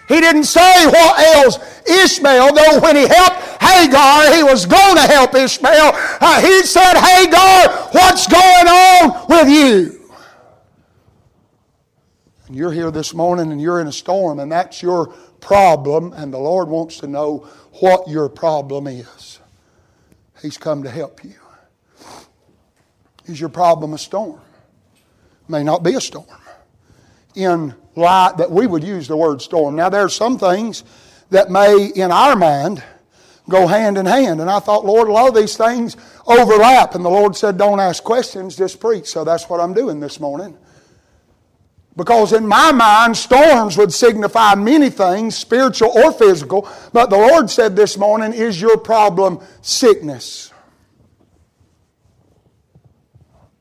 He 0.08 0.20
didn't 0.20 0.44
say 0.44 0.86
what 0.86 1.36
ails 1.36 1.58
Ishmael, 1.86 2.54
though 2.54 2.80
when 2.80 2.96
he 2.96 3.06
helped 3.08 3.40
Hagar, 3.60 4.34
he 4.34 4.42
was 4.42 4.66
going 4.66 4.96
to 4.96 5.02
help 5.02 5.34
Ishmael. 5.34 5.92
Uh, 6.20 6.40
he 6.40 6.62
said, 6.62 6.94
Hagar, 6.94 7.88
what's 7.92 8.26
going 8.26 8.68
on 8.68 9.26
with 9.28 9.48
you? 9.48 10.00
And 12.46 12.56
you're 12.56 12.72
here 12.72 12.90
this 12.90 13.14
morning 13.14 13.52
and 13.52 13.60
you're 13.60 13.80
in 13.80 13.86
a 13.86 13.92
storm, 13.92 14.38
and 14.38 14.52
that's 14.52 14.82
your 14.82 15.08
problem, 15.40 16.12
and 16.12 16.32
the 16.32 16.38
Lord 16.38 16.68
wants 16.68 16.98
to 16.98 17.06
know 17.06 17.48
what 17.80 18.08
your 18.08 18.28
problem 18.28 18.86
is. 18.86 19.40
He's 20.40 20.58
come 20.58 20.82
to 20.82 20.90
help 20.90 21.24
you. 21.24 21.34
Is 23.26 23.40
your 23.40 23.48
problem 23.48 23.94
a 23.94 23.98
storm? 23.98 24.40
May 25.48 25.62
not 25.62 25.82
be 25.82 25.94
a 25.94 26.00
storm. 26.00 26.26
In 27.34 27.74
light 27.96 28.34
that 28.38 28.50
we 28.50 28.66
would 28.66 28.84
use 28.84 29.08
the 29.08 29.16
word 29.16 29.40
storm. 29.40 29.76
Now, 29.76 29.88
there 29.88 30.04
are 30.04 30.08
some 30.08 30.38
things 30.38 30.84
that 31.30 31.50
may, 31.50 31.90
in 31.94 32.12
our 32.12 32.36
mind, 32.36 32.82
go 33.48 33.66
hand 33.66 33.98
in 33.98 34.06
hand. 34.06 34.40
And 34.40 34.50
I 34.50 34.58
thought, 34.58 34.84
Lord, 34.84 35.08
a 35.08 35.12
lot 35.12 35.28
of 35.28 35.34
these 35.34 35.56
things 35.56 35.96
overlap. 36.26 36.94
And 36.94 37.04
the 37.04 37.10
Lord 37.10 37.36
said, 37.36 37.58
don't 37.58 37.80
ask 37.80 38.02
questions, 38.02 38.56
just 38.56 38.80
preach. 38.80 39.06
So 39.06 39.24
that's 39.24 39.48
what 39.48 39.60
I'm 39.60 39.74
doing 39.74 40.00
this 40.00 40.20
morning. 40.20 40.56
Because 41.96 42.32
in 42.32 42.46
my 42.46 42.72
mind, 42.72 43.16
storms 43.16 43.76
would 43.76 43.92
signify 43.92 44.54
many 44.56 44.90
things, 44.90 45.36
spiritual 45.36 45.90
or 45.90 46.12
physical. 46.12 46.68
But 46.92 47.10
the 47.10 47.16
Lord 47.16 47.48
said 47.48 47.76
this 47.76 47.96
morning, 47.96 48.32
is 48.32 48.60
your 48.60 48.76
problem 48.76 49.40
sickness? 49.60 50.52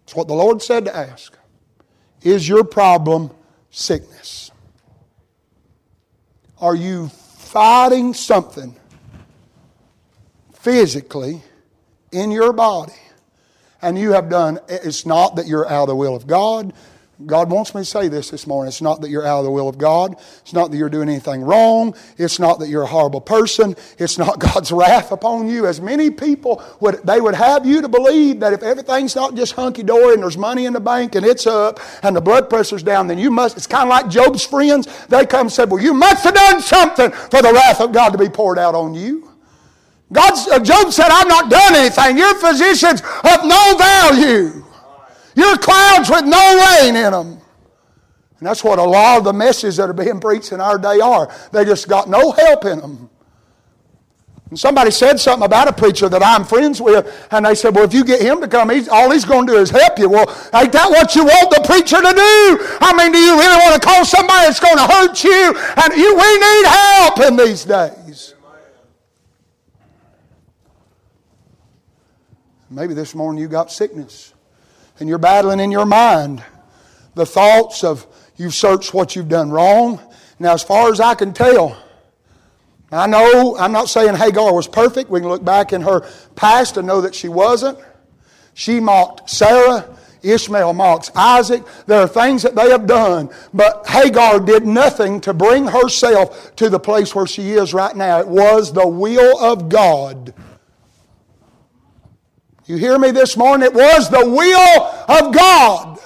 It's 0.03 0.15
what 0.15 0.27
the 0.27 0.33
Lord 0.33 0.61
said 0.61 0.85
to 0.85 0.95
ask. 0.95 1.37
Is 2.23 2.47
your 2.47 2.63
problem 2.63 3.29
sickness? 3.69 4.49
Are 6.59 6.75
you 6.75 7.09
fighting 7.09 8.13
something 8.13 8.75
physically 10.63 11.41
in 12.11 12.31
your 12.31 12.53
body? 12.53 12.93
And 13.81 13.97
you 13.97 14.13
have 14.13 14.29
done, 14.29 14.59
it's 14.69 15.05
not 15.05 15.35
that 15.35 15.45
you're 15.45 15.67
out 15.67 15.83
of 15.83 15.87
the 15.89 15.95
will 15.95 16.15
of 16.15 16.25
God, 16.25 16.73
God 17.25 17.51
wants 17.51 17.75
me 17.75 17.81
to 17.81 17.85
say 17.85 18.07
this 18.07 18.31
this 18.31 18.47
morning. 18.47 18.69
It's 18.69 18.81
not 18.81 19.01
that 19.01 19.09
you're 19.09 19.25
out 19.25 19.39
of 19.39 19.45
the 19.45 19.51
will 19.51 19.69
of 19.69 19.77
God. 19.77 20.15
It's 20.41 20.51
not 20.53 20.71
that 20.71 20.77
you're 20.77 20.89
doing 20.89 21.09
anything 21.09 21.41
wrong. 21.41 21.95
It's 22.17 22.39
not 22.39 22.59
that 22.59 22.69
you're 22.69 22.83
a 22.83 22.87
horrible 22.87 23.21
person. 23.21 23.75
It's 23.99 24.17
not 24.17 24.39
God's 24.39 24.71
wrath 24.71 25.11
upon 25.11 25.47
you. 25.47 25.67
As 25.67 25.79
many 25.79 26.09
people 26.09 26.63
would, 26.79 26.95
they 27.03 27.21
would 27.21 27.35
have 27.35 27.65
you 27.65 27.81
to 27.81 27.87
believe 27.87 28.39
that 28.39 28.53
if 28.53 28.63
everything's 28.63 29.15
not 29.15 29.35
just 29.35 29.53
hunky 29.53 29.83
dory 29.83 30.15
and 30.15 30.23
there's 30.23 30.37
money 30.37 30.65
in 30.65 30.73
the 30.73 30.79
bank 30.79 31.15
and 31.15 31.25
it's 31.25 31.45
up 31.45 31.79
and 32.01 32.15
the 32.15 32.21
blood 32.21 32.49
pressure's 32.49 32.83
down, 32.83 33.07
then 33.07 33.19
you 33.19 33.29
must. 33.29 33.57
It's 33.57 33.67
kind 33.67 33.83
of 33.83 33.89
like 33.89 34.09
Job's 34.09 34.43
friends. 34.43 34.87
They 35.07 35.25
come 35.25 35.41
and 35.41 35.51
said, 35.51 35.69
"Well, 35.69 35.81
you 35.81 35.93
must 35.93 36.23
have 36.23 36.33
done 36.33 36.61
something 36.61 37.11
for 37.11 37.41
the 37.41 37.53
wrath 37.53 37.79
of 37.79 37.91
God 37.91 38.09
to 38.09 38.17
be 38.17 38.29
poured 38.29 38.57
out 38.57 38.75
on 38.75 38.93
you." 38.95 39.32
God, 40.13 40.33
uh, 40.49 40.59
Job 40.59 40.93
said, 40.93 41.09
"I've 41.09 41.27
not 41.27 41.49
done 41.49 41.75
anything. 41.75 42.17
You're 42.17 42.35
physicians 42.35 43.01
of 43.01 43.43
no 43.43 43.75
value." 43.77 44.63
You're 45.35 45.57
clouds 45.57 46.09
with 46.09 46.25
no 46.25 46.77
rain 46.81 46.95
in 46.95 47.11
them. 47.11 47.41
And 48.39 48.47
that's 48.47 48.63
what 48.63 48.79
a 48.79 48.83
lot 48.83 49.19
of 49.19 49.23
the 49.23 49.33
messages 49.33 49.77
that 49.77 49.89
are 49.89 49.93
being 49.93 50.19
preached 50.19 50.51
in 50.51 50.59
our 50.59 50.77
day 50.77 50.99
are. 50.99 51.33
They 51.51 51.65
just 51.65 51.87
got 51.87 52.09
no 52.09 52.31
help 52.31 52.65
in 52.65 52.79
them. 52.79 53.09
And 54.49 54.59
somebody 54.59 54.91
said 54.91 55.19
something 55.19 55.45
about 55.45 55.67
a 55.67 55.73
preacher 55.73 56.07
that 56.09 56.21
I'm 56.21 56.43
friends 56.43 56.79
with, 56.79 57.27
and 57.31 57.45
they 57.45 57.55
said, 57.55 57.73
Well, 57.73 57.85
if 57.85 57.93
you 57.93 58.03
get 58.03 58.21
him 58.21 58.39
to 58.41 58.47
come, 58.47 58.69
he's, 58.69 58.87
all 58.87 59.09
he's 59.09 59.25
going 59.25 59.47
to 59.47 59.53
do 59.53 59.59
is 59.59 59.71
help 59.71 59.97
you. 59.97 60.09
Well, 60.09 60.27
ain't 60.53 60.71
that 60.73 60.89
what 60.89 61.15
you 61.15 61.23
want 61.25 61.49
the 61.49 61.63
preacher 61.65 61.95
to 61.95 62.13
do? 62.13 62.77
I 62.79 62.93
mean, 62.95 63.11
do 63.11 63.17
you 63.17 63.35
really 63.35 63.57
want 63.65 63.81
to 63.81 63.87
call 63.87 64.05
somebody 64.05 64.45
that's 64.45 64.59
going 64.59 64.77
to 64.77 64.85
hurt 64.85 65.23
you? 65.23 65.55
And 65.81 65.95
you, 65.95 66.13
we 66.13 66.37
need 66.37 66.65
help 66.67 67.19
in 67.21 67.35
these 67.35 67.65
days. 67.65 68.32
Maybe 72.73 72.95
this 72.95 73.13
morning 73.13 73.39
you 73.39 73.47
got 73.47 73.71
sickness 73.71 74.33
and 74.99 75.07
you're 75.07 75.19
battling 75.19 75.59
in 75.59 75.69
your 75.69 75.85
mind 75.85 76.43
the 77.13 77.23
thoughts 77.23 77.83
of 77.83 78.07
you've 78.35 78.55
searched 78.55 78.95
what 78.95 79.15
you've 79.15 79.29
done 79.29 79.51
wrong. 79.51 79.99
Now, 80.39 80.53
as 80.53 80.63
far 80.63 80.91
as 80.91 80.99
I 80.99 81.13
can 81.13 81.33
tell, 81.33 81.77
I 82.91 83.05
know, 83.05 83.55
I'm 83.59 83.71
not 83.71 83.89
saying 83.89 84.15
Hagar 84.15 84.55
was 84.55 84.67
perfect. 84.67 85.11
We 85.11 85.19
can 85.19 85.29
look 85.29 85.45
back 85.45 85.71
in 85.71 85.81
her 85.81 86.01
past 86.35 86.77
and 86.77 86.87
know 86.87 87.01
that 87.01 87.13
she 87.13 87.27
wasn't. 87.27 87.77
She 88.55 88.79
mocked 88.79 89.29
Sarah. 89.29 89.95
Ishmael 90.23 90.73
mocks 90.73 91.11
Isaac. 91.15 91.63
There 91.85 91.99
are 91.99 92.07
things 92.07 92.41
that 92.41 92.55
they 92.55 92.71
have 92.71 92.87
done, 92.87 93.29
but 93.53 93.85
Hagar 93.87 94.39
did 94.39 94.65
nothing 94.65 95.21
to 95.21 95.33
bring 95.33 95.67
herself 95.67 96.55
to 96.55 96.69
the 96.69 96.79
place 96.79 97.13
where 97.13 97.27
she 97.27 97.51
is 97.51 97.71
right 97.73 97.95
now. 97.95 98.19
It 98.19 98.27
was 98.27 98.73
the 98.73 98.87
will 98.87 99.37
of 99.43 99.69
God 99.69 100.33
you 102.65 102.77
hear 102.77 102.97
me 102.97 103.11
this 103.11 103.35
morning? 103.35 103.65
It 103.65 103.73
was 103.73 104.09
the 104.09 104.25
will 104.25 105.17
of 105.17 105.33
God. 105.33 105.99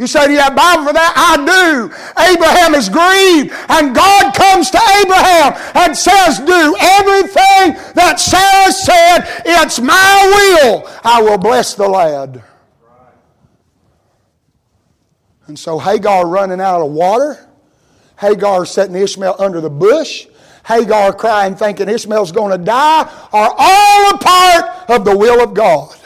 You 0.00 0.06
say, 0.06 0.28
Do 0.28 0.32
you 0.32 0.40
have 0.40 0.56
Bible 0.56 0.86
for 0.86 0.92
that? 0.94 1.12
I 1.14 1.36
do. 1.36 1.92
Abraham 2.32 2.74
is 2.74 2.88
grieved, 2.88 3.52
and 3.68 3.94
God 3.94 4.34
comes 4.34 4.70
to 4.70 4.80
Abraham 5.02 5.52
and 5.74 5.94
says, 5.94 6.38
Do 6.38 6.74
everything 6.80 7.76
that 7.94 8.18
Sarah 8.18 8.72
said. 8.72 9.42
It's 9.44 9.78
my 9.78 10.62
will. 10.64 10.90
I 11.04 11.20
will 11.20 11.36
bless 11.36 11.74
the 11.74 11.86
lad. 11.86 12.42
And 15.48 15.58
so 15.58 15.78
Hagar 15.78 16.26
running 16.26 16.62
out 16.62 16.80
of 16.80 16.92
water, 16.92 17.46
Hagar 18.18 18.64
setting 18.64 18.96
Ishmael 18.96 19.36
under 19.38 19.60
the 19.60 19.68
bush, 19.68 20.28
Hagar 20.64 21.12
crying, 21.12 21.56
thinking 21.56 21.88
Ishmael's 21.88 22.32
going 22.32 22.56
to 22.56 22.64
die, 22.64 23.02
are 23.32 23.54
all 23.58 24.14
a 24.14 24.18
part 24.18 24.79
of 24.90 25.04
the 25.04 25.16
will 25.16 25.42
of 25.42 25.54
God. 25.54 25.96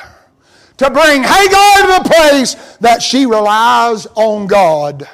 To 0.79 0.91
bring 0.91 1.23
Hagar 1.23 1.77
to 1.83 2.03
the 2.03 2.11
place 2.11 2.77
that 2.79 3.03
she 3.03 3.27
relies 3.27 4.07
on 4.15 4.47
God. 4.47 5.09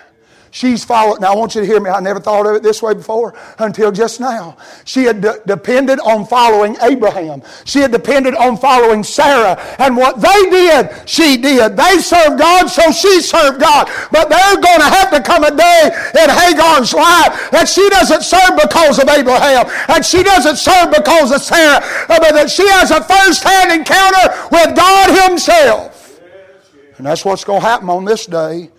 She's 0.53 0.85
followed. 0.85 1.21
Now, 1.21 1.33
I 1.33 1.37
want 1.37 1.55
you 1.55 1.61
to 1.61 1.67
hear 1.67 1.79
me. 1.79 1.91
I 1.91 2.01
never 2.01 2.19
thought 2.19 2.45
of 2.45 2.57
it 2.57 2.63
this 2.65 2.83
way 2.83 2.93
before 2.93 3.35
until 3.59 3.93
just 3.93 4.19
now. 4.19 4.57
She 4.85 5.05
had 5.05 5.21
de- 5.21 5.41
depended 5.47 6.01
on 6.01 6.27
following 6.27 6.77
Abraham. 6.83 7.43
She 7.65 7.79
had 7.79 7.93
depended 7.93 8.35
on 8.35 8.57
following 8.57 9.05
Sarah. 9.05 9.55
And 9.79 9.97
what 9.97 10.21
they 10.21 10.51
did, 10.51 11.09
she 11.09 11.37
did. 11.37 11.77
They 11.77 11.99
served 11.99 12.41
God, 12.41 12.67
so 12.67 12.91
she 12.91 13.21
served 13.21 13.61
God. 13.61 13.89
But 14.11 14.29
there's 14.29 14.57
going 14.57 14.81
to 14.81 14.91
have 14.91 15.11
to 15.13 15.23
come 15.23 15.45
a 15.45 15.55
day 15.55 15.91
in 16.21 16.29
Hagar's 16.29 16.93
life 16.95 17.51
that 17.53 17.69
she 17.69 17.89
doesn't 17.89 18.23
serve 18.23 18.59
because 18.61 18.99
of 18.99 19.09
Abraham, 19.09 19.71
and 19.89 20.05
she 20.05 20.25
doesn't 20.25 20.57
serve 20.57 20.91
because 20.91 21.31
of 21.31 21.43
Sarah, 21.43 21.81
but 22.09 22.23
that 22.23 22.51
she 22.51 22.67
has 22.69 22.91
a 22.91 23.03
first 23.05 23.45
hand 23.45 23.71
encounter 23.71 24.49
with 24.51 24.75
God 24.75 25.29
Himself. 25.29 26.21
And 26.99 27.07
that's 27.07 27.25
what's 27.25 27.45
going 27.45 27.61
to 27.61 27.67
happen 27.67 27.89
on 27.89 28.05
this 28.05 28.27
day. 28.27 28.71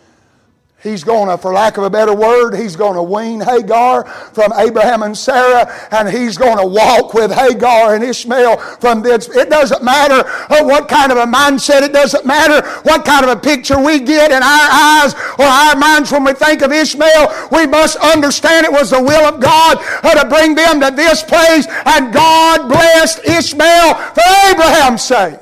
He's 0.82 1.04
going 1.04 1.30
to, 1.30 1.38
for 1.38 1.54
lack 1.54 1.78
of 1.78 1.84
a 1.84 1.92
better 1.92 2.16
word, 2.16 2.56
he's 2.56 2.76
going 2.76 2.96
to 2.96 3.04
wean 3.04 3.40
Hagar 3.40 4.04
from 4.06 4.52
Abraham 4.58 5.04
and 5.04 5.16
Sarah, 5.16 5.72
and 5.92 6.10
he's 6.10 6.38
going 6.38 6.58
to 6.58 6.66
walk 6.66 7.14
with 7.14 7.32
Hagar 7.32 7.94
and 7.94 8.04
Ishmael 8.04 8.58
from 8.58 9.04
this. 9.04 9.30
It 9.30 9.52
doesn't 9.52 9.84
matter 9.84 10.28
what 10.66 10.90
kind 10.90 11.12
of 11.12 11.20
a 11.20 11.26
mindset, 11.26 11.84
it 11.84 11.94
doesn't 11.94 12.26
matter 12.26 12.68
what 12.82 13.06
kind 13.06 13.24
of 13.24 13.38
a 13.38 13.40
picture 13.40 13.80
we 13.80 14.00
get 14.00 14.32
in 14.32 14.42
our 14.42 14.70
eyes 14.72 15.14
or 15.38 15.46
our 15.46 15.76
minds 15.76 16.12
when 16.12 16.24
we 16.24 16.34
think 16.34 16.64
of 16.64 16.72
Ishmael. 16.72 17.50
We 17.52 17.68
must 17.68 17.98
understand 17.98 18.66
it 18.66 18.72
was 18.72 18.90
the 18.90 19.02
will 19.02 19.26
of 19.26 19.40
God 19.40 19.78
uh, 20.04 20.24
to 20.24 20.28
bring 20.30 20.56
them 20.56 20.82
to 20.82 20.90
this 20.90 21.22
place, 21.22 21.68
and 21.86 22.12
God 22.12 22.68
blessed 22.68 23.20
Ishmael 23.26 23.94
for 23.94 24.24
Abraham's 24.50 25.04
sake. 25.04 25.41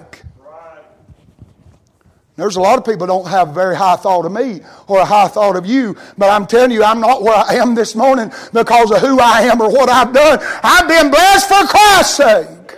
There's 2.39 2.55
a 2.55 2.61
lot 2.61 2.77
of 2.77 2.85
people 2.85 3.05
don't 3.05 3.27
have 3.27 3.49
a 3.49 3.53
very 3.53 3.75
high 3.75 3.95
thought 3.95 4.25
of 4.25 4.31
me 4.31 4.61
or 4.87 4.99
a 4.99 5.05
high 5.05 5.27
thought 5.27 5.55
of 5.55 5.65
you, 5.65 5.97
but 6.17 6.29
I'm 6.29 6.47
telling 6.47 6.71
you, 6.71 6.83
I'm 6.83 7.01
not 7.01 7.21
where 7.21 7.35
I 7.35 7.55
am 7.55 7.75
this 7.75 7.95
morning 7.95 8.31
because 8.53 8.91
of 8.91 8.99
who 8.99 9.19
I 9.19 9.41
am 9.41 9.61
or 9.61 9.69
what 9.69 9.89
I've 9.89 10.13
done. 10.13 10.39
I've 10.63 10.87
been 10.87 11.11
blessed 11.11 11.47
for 11.47 11.67
Christ's 11.67 12.15
sake. 12.15 12.77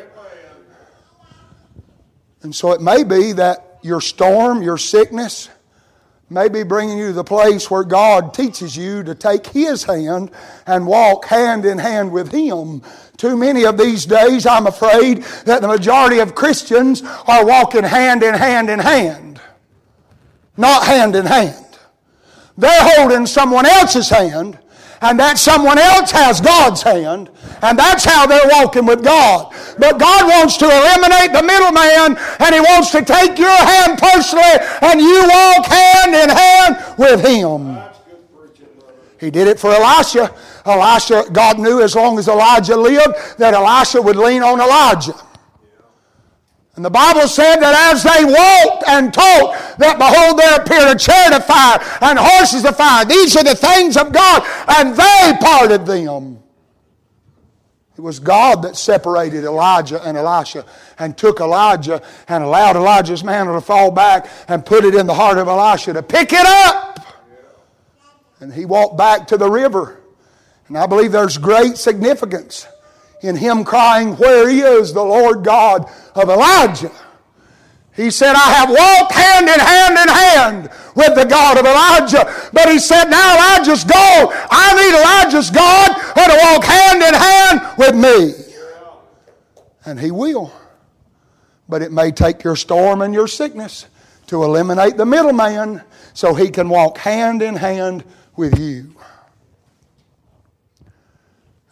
And 2.44 2.56
so 2.56 2.72
it 2.72 2.82
may 2.82 3.04
be 3.04 3.34
that 3.34 3.80
your 3.84 4.02
storm, 4.02 4.64
your 4.64 4.78
sickness, 4.78 5.50
may 6.30 6.48
be 6.48 6.64
bringing 6.64 6.98
you 6.98 7.08
to 7.08 7.14
the 7.14 7.24
place 7.24 7.70
where 7.70 7.84
God 7.84 8.34
teaches 8.34 8.76
you 8.76 9.04
to 9.04 9.14
take 9.14 9.46
His 9.48 9.84
hand 9.84 10.32
and 10.66 10.88
walk 10.88 11.26
hand 11.26 11.66
in 11.66 11.78
hand 11.78 12.12
with 12.12 12.32
Him. 12.32 12.82
Too 13.18 13.38
many 13.38 13.66
of 13.66 13.78
these 13.78 14.06
days, 14.06 14.46
I'm 14.46 14.66
afraid 14.66 15.24
that 15.46 15.62
the 15.62 15.68
majority 15.68 16.20
of 16.20 16.34
Christians 16.34 17.04
are 17.28 17.46
walking 17.46 17.84
hand 17.84 18.24
in 18.24 18.34
hand 18.34 18.70
in 18.70 18.80
hand 18.80 19.31
not 20.62 20.86
hand 20.86 21.16
in 21.16 21.26
hand. 21.26 21.66
They're 22.58 22.96
holding 22.96 23.26
someone 23.26 23.66
else's 23.66 24.10
hand, 24.10 24.58
and 25.02 25.20
that 25.20 25.40
someone 25.40 25.80
else 25.80 26.12
has 26.12 26.40
God's 26.40 26.84
hand, 26.84 27.30
and 27.64 27.78
that's 27.78 28.06
how 28.06 28.28
they're 28.28 28.48
walking 28.48 28.86
with 28.86 29.04
God. 29.04 29.54
But 29.80 29.98
God 29.98 30.28
wants 30.28 30.58
to 30.58 30.66
eliminate 30.66 31.34
the 31.34 31.42
middleman, 31.42 32.22
and 32.40 32.54
He 32.54 32.62
wants 32.62 32.92
to 32.92 33.04
take 33.04 33.40
your 33.40 33.50
hand 33.50 33.98
personally, 33.98 34.62
and 34.82 35.02
you 35.02 35.22
walk 35.28 35.66
hand 35.66 36.14
in 36.14 36.30
hand 36.30 36.98
with 36.98 37.26
Him. 37.26 37.82
He 39.20 39.32
did 39.32 39.48
it 39.48 39.60
for 39.60 39.72
Elisha. 39.72 40.34
Elisha, 40.66 41.26
God 41.32 41.60
knew 41.60 41.82
as 41.82 41.96
long 41.96 42.20
as 42.20 42.28
Elijah 42.28 42.76
lived 42.76 43.38
that 43.38 43.54
Elisha 43.54 44.02
would 44.02 44.16
lean 44.16 44.44
on 44.44 44.60
Elijah. 44.60 45.14
And 46.76 46.86
the 46.86 46.90
Bible 46.90 47.28
said 47.28 47.58
that 47.58 47.94
as 47.94 48.04
they 48.04 48.24
walked 48.24 48.88
and 48.88 49.14
talked, 49.14 49.78
that 49.80 49.98
behold, 49.98 50.40
there 50.40 50.56
appeared 50.56 50.96
a 50.96 50.98
chariot 50.98 51.36
of 51.36 51.46
fire 51.46 51.80
and 52.02 52.18
horses 52.18 52.64
of 52.64 52.78
fire. 52.78 53.04
These 53.04 53.36
are 53.36 53.44
the 53.44 53.56
things 53.56 53.98
of 53.98 54.14
God, 54.14 54.44
and 54.68 54.96
they 54.96 55.38
parted 55.42 55.86
them. 55.86 56.42
It 57.98 58.02
was 58.02 58.20
God 58.20 58.64
that 58.64 58.78
separated 58.78 59.44
Elijah 59.44 60.02
and 60.02 60.18
Elisha 60.18 60.66
and 60.98 61.18
took 61.18 61.42
Elijah 61.42 62.02
and 62.30 62.44
allowed 62.44 62.78
Elijah's 62.78 63.24
mantle 63.24 63.56
to 63.56 63.62
fall 63.62 63.92
back 63.92 64.28
and 64.48 64.66
put 64.66 64.86
it 64.86 64.96
in 64.96 65.06
the 65.08 65.14
heart 65.14 65.38
of 65.38 65.50
Elisha 65.50 65.94
to 65.94 66.02
pick 66.02 66.32
it 66.32 66.46
up. 66.48 67.06
And 68.40 68.52
he 68.52 68.64
walked 68.66 68.98
back 68.98 69.28
to 69.28 69.38
the 69.38 69.52
river. 69.52 70.02
And 70.68 70.78
I 70.78 70.88
believe 70.88 71.12
there's 71.12 71.38
great 71.38 71.78
significance 71.78 72.66
in 73.22 73.36
him 73.36 73.64
crying, 73.64 74.16
Where 74.18 74.50
is 74.50 74.94
the 74.94 75.04
Lord 75.04 75.44
God 75.44 75.90
of 76.16 76.30
Elijah? 76.30 76.92
He 77.96 78.10
said, 78.10 78.34
I 78.36 78.54
have 78.54 78.70
walked 78.70 79.12
hand 79.12 79.50
in 79.50 79.60
hand 79.60 79.98
in 79.98 80.08
hand 80.08 80.70
with 80.96 81.16
the 81.16 81.26
God 81.26 81.58
of 81.58 81.66
Elijah. 81.66 82.50
But 82.54 82.70
he 82.70 82.80
said, 82.80 83.06
Now 83.06 83.36
Elijah's 83.36 83.84
gone. 83.84 84.30
I 84.50 84.74
need 84.76 84.98
Elijah's 84.98 85.50
God 85.50 86.02
to 86.32 86.38
walk 86.44 86.64
hand 86.64 87.04
in 87.04 87.14
hand 87.14 87.78
with 87.78 87.96
me. 87.96 88.34
And 89.86 90.00
he 90.00 90.12
will. 90.12 90.54
But 91.68 91.82
it 91.82 91.92
may 91.92 92.12
take 92.12 92.44
your 92.44 92.56
storm 92.56 93.02
and 93.02 93.14
your 93.14 93.28
sickness 93.28 93.88
to 94.28 94.44
eliminate 94.44 94.98
the 94.98 95.06
middleman 95.06 95.82
so 96.14 96.34
he 96.34 96.50
can 96.50 96.70
walk 96.70 96.98
hand 96.98 97.42
in 97.42 97.56
hand 97.56 98.04
with 98.36 98.58
you. 98.60 98.96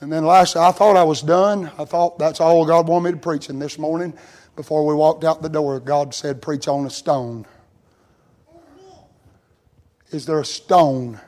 And 0.02 0.12
then 0.12 0.26
last, 0.26 0.56
I 0.56 0.72
thought 0.72 0.96
I 0.96 1.04
was 1.04 1.22
done. 1.22 1.72
I 1.78 1.86
thought 1.86 2.18
that's 2.20 2.40
all 2.40 2.66
God 2.66 2.88
wanted 2.88 3.06
me 3.06 3.12
to 3.12 3.18
preach. 3.18 3.50
And 3.50 3.62
this 3.62 3.78
morning, 3.78 4.14
before 4.56 4.86
we 4.86 4.94
walked 4.94 5.24
out 5.24 5.42
the 5.42 5.50
door, 5.50 5.80
God 5.80 6.14
said, 6.14 6.42
Preach 6.42 6.68
on 6.68 6.86
a 6.86 6.90
stone. 6.90 7.46
Is 10.12 10.26
there 10.26 10.40
a 10.40 10.46
stone? 10.46 11.20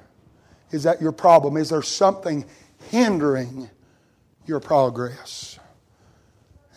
Is 0.72 0.84
that 0.84 1.01
your 1.01 1.11
problem? 1.11 1.57
Is 1.57 1.69
there 1.69 1.82
something 1.82 2.45
hindering 2.89 3.69
your 4.45 4.61
progress? 4.61 5.59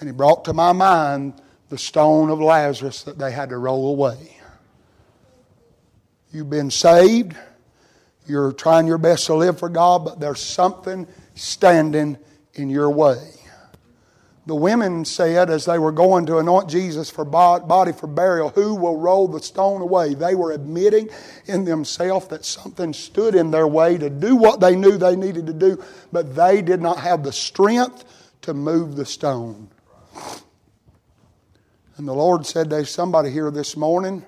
And 0.00 0.08
He 0.08 0.12
brought 0.12 0.44
to 0.46 0.52
my 0.52 0.72
mind 0.72 1.40
the 1.68 1.78
stone 1.78 2.28
of 2.28 2.40
Lazarus 2.40 3.04
that 3.04 3.18
they 3.18 3.30
had 3.30 3.50
to 3.50 3.58
roll 3.58 3.90
away. 3.90 4.36
You've 6.32 6.50
been 6.50 6.70
saved. 6.70 7.36
You're 8.26 8.52
trying 8.52 8.86
your 8.88 8.98
best 8.98 9.26
to 9.26 9.34
live 9.34 9.58
for 9.58 9.68
God, 9.68 10.04
but 10.04 10.18
there's 10.18 10.40
something 10.42 11.06
standing 11.34 12.18
in 12.54 12.70
your 12.70 12.90
way. 12.90 13.34
The 14.46 14.54
women 14.54 15.06
said 15.06 15.48
as 15.48 15.64
they 15.64 15.78
were 15.78 15.92
going 15.92 16.26
to 16.26 16.36
anoint 16.36 16.68
Jesus 16.68 17.08
for 17.08 17.24
body 17.24 17.92
for 17.92 18.06
burial, 18.06 18.50
Who 18.50 18.74
will 18.74 18.98
roll 18.98 19.26
the 19.26 19.40
stone 19.40 19.80
away? 19.80 20.12
They 20.12 20.34
were 20.34 20.52
admitting 20.52 21.08
in 21.46 21.64
themselves 21.64 22.28
that 22.28 22.44
something 22.44 22.92
stood 22.92 23.34
in 23.34 23.50
their 23.50 23.66
way 23.66 23.96
to 23.96 24.10
do 24.10 24.36
what 24.36 24.60
they 24.60 24.76
knew 24.76 24.98
they 24.98 25.16
needed 25.16 25.46
to 25.46 25.54
do, 25.54 25.82
but 26.12 26.36
they 26.36 26.60
did 26.60 26.82
not 26.82 26.98
have 26.98 27.22
the 27.22 27.32
strength 27.32 28.04
to 28.42 28.52
move 28.52 28.96
the 28.96 29.06
stone. 29.06 29.70
And 31.96 32.06
the 32.06 32.12
Lord 32.12 32.44
said, 32.44 32.68
There's 32.68 32.90
somebody 32.90 33.30
here 33.30 33.50
this 33.50 33.78
morning 33.78 34.26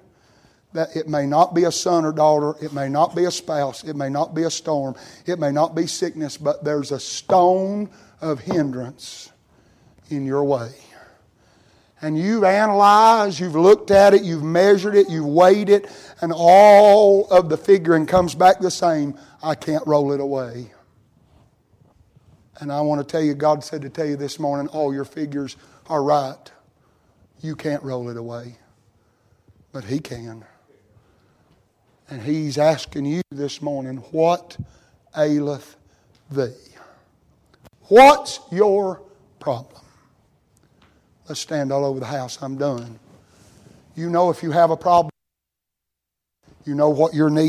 that 0.76 0.94
it 0.94 1.08
may 1.08 1.26
not 1.26 1.54
be 1.54 1.64
a 1.64 1.72
son 1.72 2.04
or 2.04 2.12
daughter, 2.12 2.54
it 2.62 2.72
may 2.72 2.88
not 2.88 3.16
be 3.16 3.24
a 3.24 3.30
spouse, 3.30 3.82
it 3.82 3.96
may 3.96 4.10
not 4.10 4.34
be 4.34 4.42
a 4.42 4.50
storm, 4.50 4.94
it 5.24 5.38
may 5.38 5.50
not 5.50 5.74
be 5.74 5.86
sickness, 5.86 6.36
but 6.36 6.62
there's 6.64 6.92
a 6.92 7.00
stone 7.00 7.90
of 8.20 8.40
hindrance 8.40 9.32
in 10.10 10.26
your 10.26 10.44
way. 10.44 10.74
And 12.02 12.18
you've 12.18 12.44
analyzed, 12.44 13.40
you've 13.40 13.56
looked 13.56 13.90
at 13.90 14.12
it, 14.12 14.22
you've 14.22 14.42
measured 14.42 14.94
it, 14.94 15.08
you've 15.08 15.26
weighed 15.26 15.70
it, 15.70 15.90
and 16.20 16.30
all 16.34 17.26
of 17.30 17.48
the 17.48 17.56
figuring 17.56 18.04
comes 18.04 18.34
back 18.34 18.60
the 18.60 18.70
same. 18.70 19.18
I 19.42 19.54
can't 19.54 19.86
roll 19.86 20.12
it 20.12 20.20
away. 20.20 20.72
And 22.60 22.70
I 22.70 22.82
want 22.82 23.00
to 23.00 23.10
tell 23.10 23.22
you, 23.22 23.34
God 23.34 23.64
said 23.64 23.80
to 23.82 23.88
tell 23.88 24.06
you 24.06 24.16
this 24.16 24.38
morning, 24.38 24.68
all 24.68 24.92
your 24.92 25.04
figures 25.06 25.56
are 25.88 26.02
right. 26.02 26.52
You 27.40 27.56
can't 27.56 27.82
roll 27.82 28.10
it 28.10 28.18
away, 28.18 28.56
but 29.72 29.84
He 29.84 29.98
can. 29.98 30.44
And 32.08 32.22
he's 32.22 32.58
asking 32.58 33.06
you 33.06 33.22
this 33.30 33.60
morning, 33.60 33.96
What 34.12 34.56
aileth 35.16 35.76
thee? 36.30 36.52
What's 37.88 38.40
your 38.50 39.02
problem? 39.38 39.82
Let's 41.28 41.40
stand 41.40 41.72
all 41.72 41.84
over 41.84 42.00
the 42.00 42.06
house. 42.06 42.38
I'm 42.40 42.56
done. 42.56 42.98
You 43.96 44.10
know 44.10 44.30
if 44.30 44.42
you 44.42 44.50
have 44.52 44.70
a 44.70 44.76
problem, 44.76 45.10
you 46.64 46.74
know 46.74 46.90
what 46.90 47.14
your 47.14 47.30
need 47.30 47.44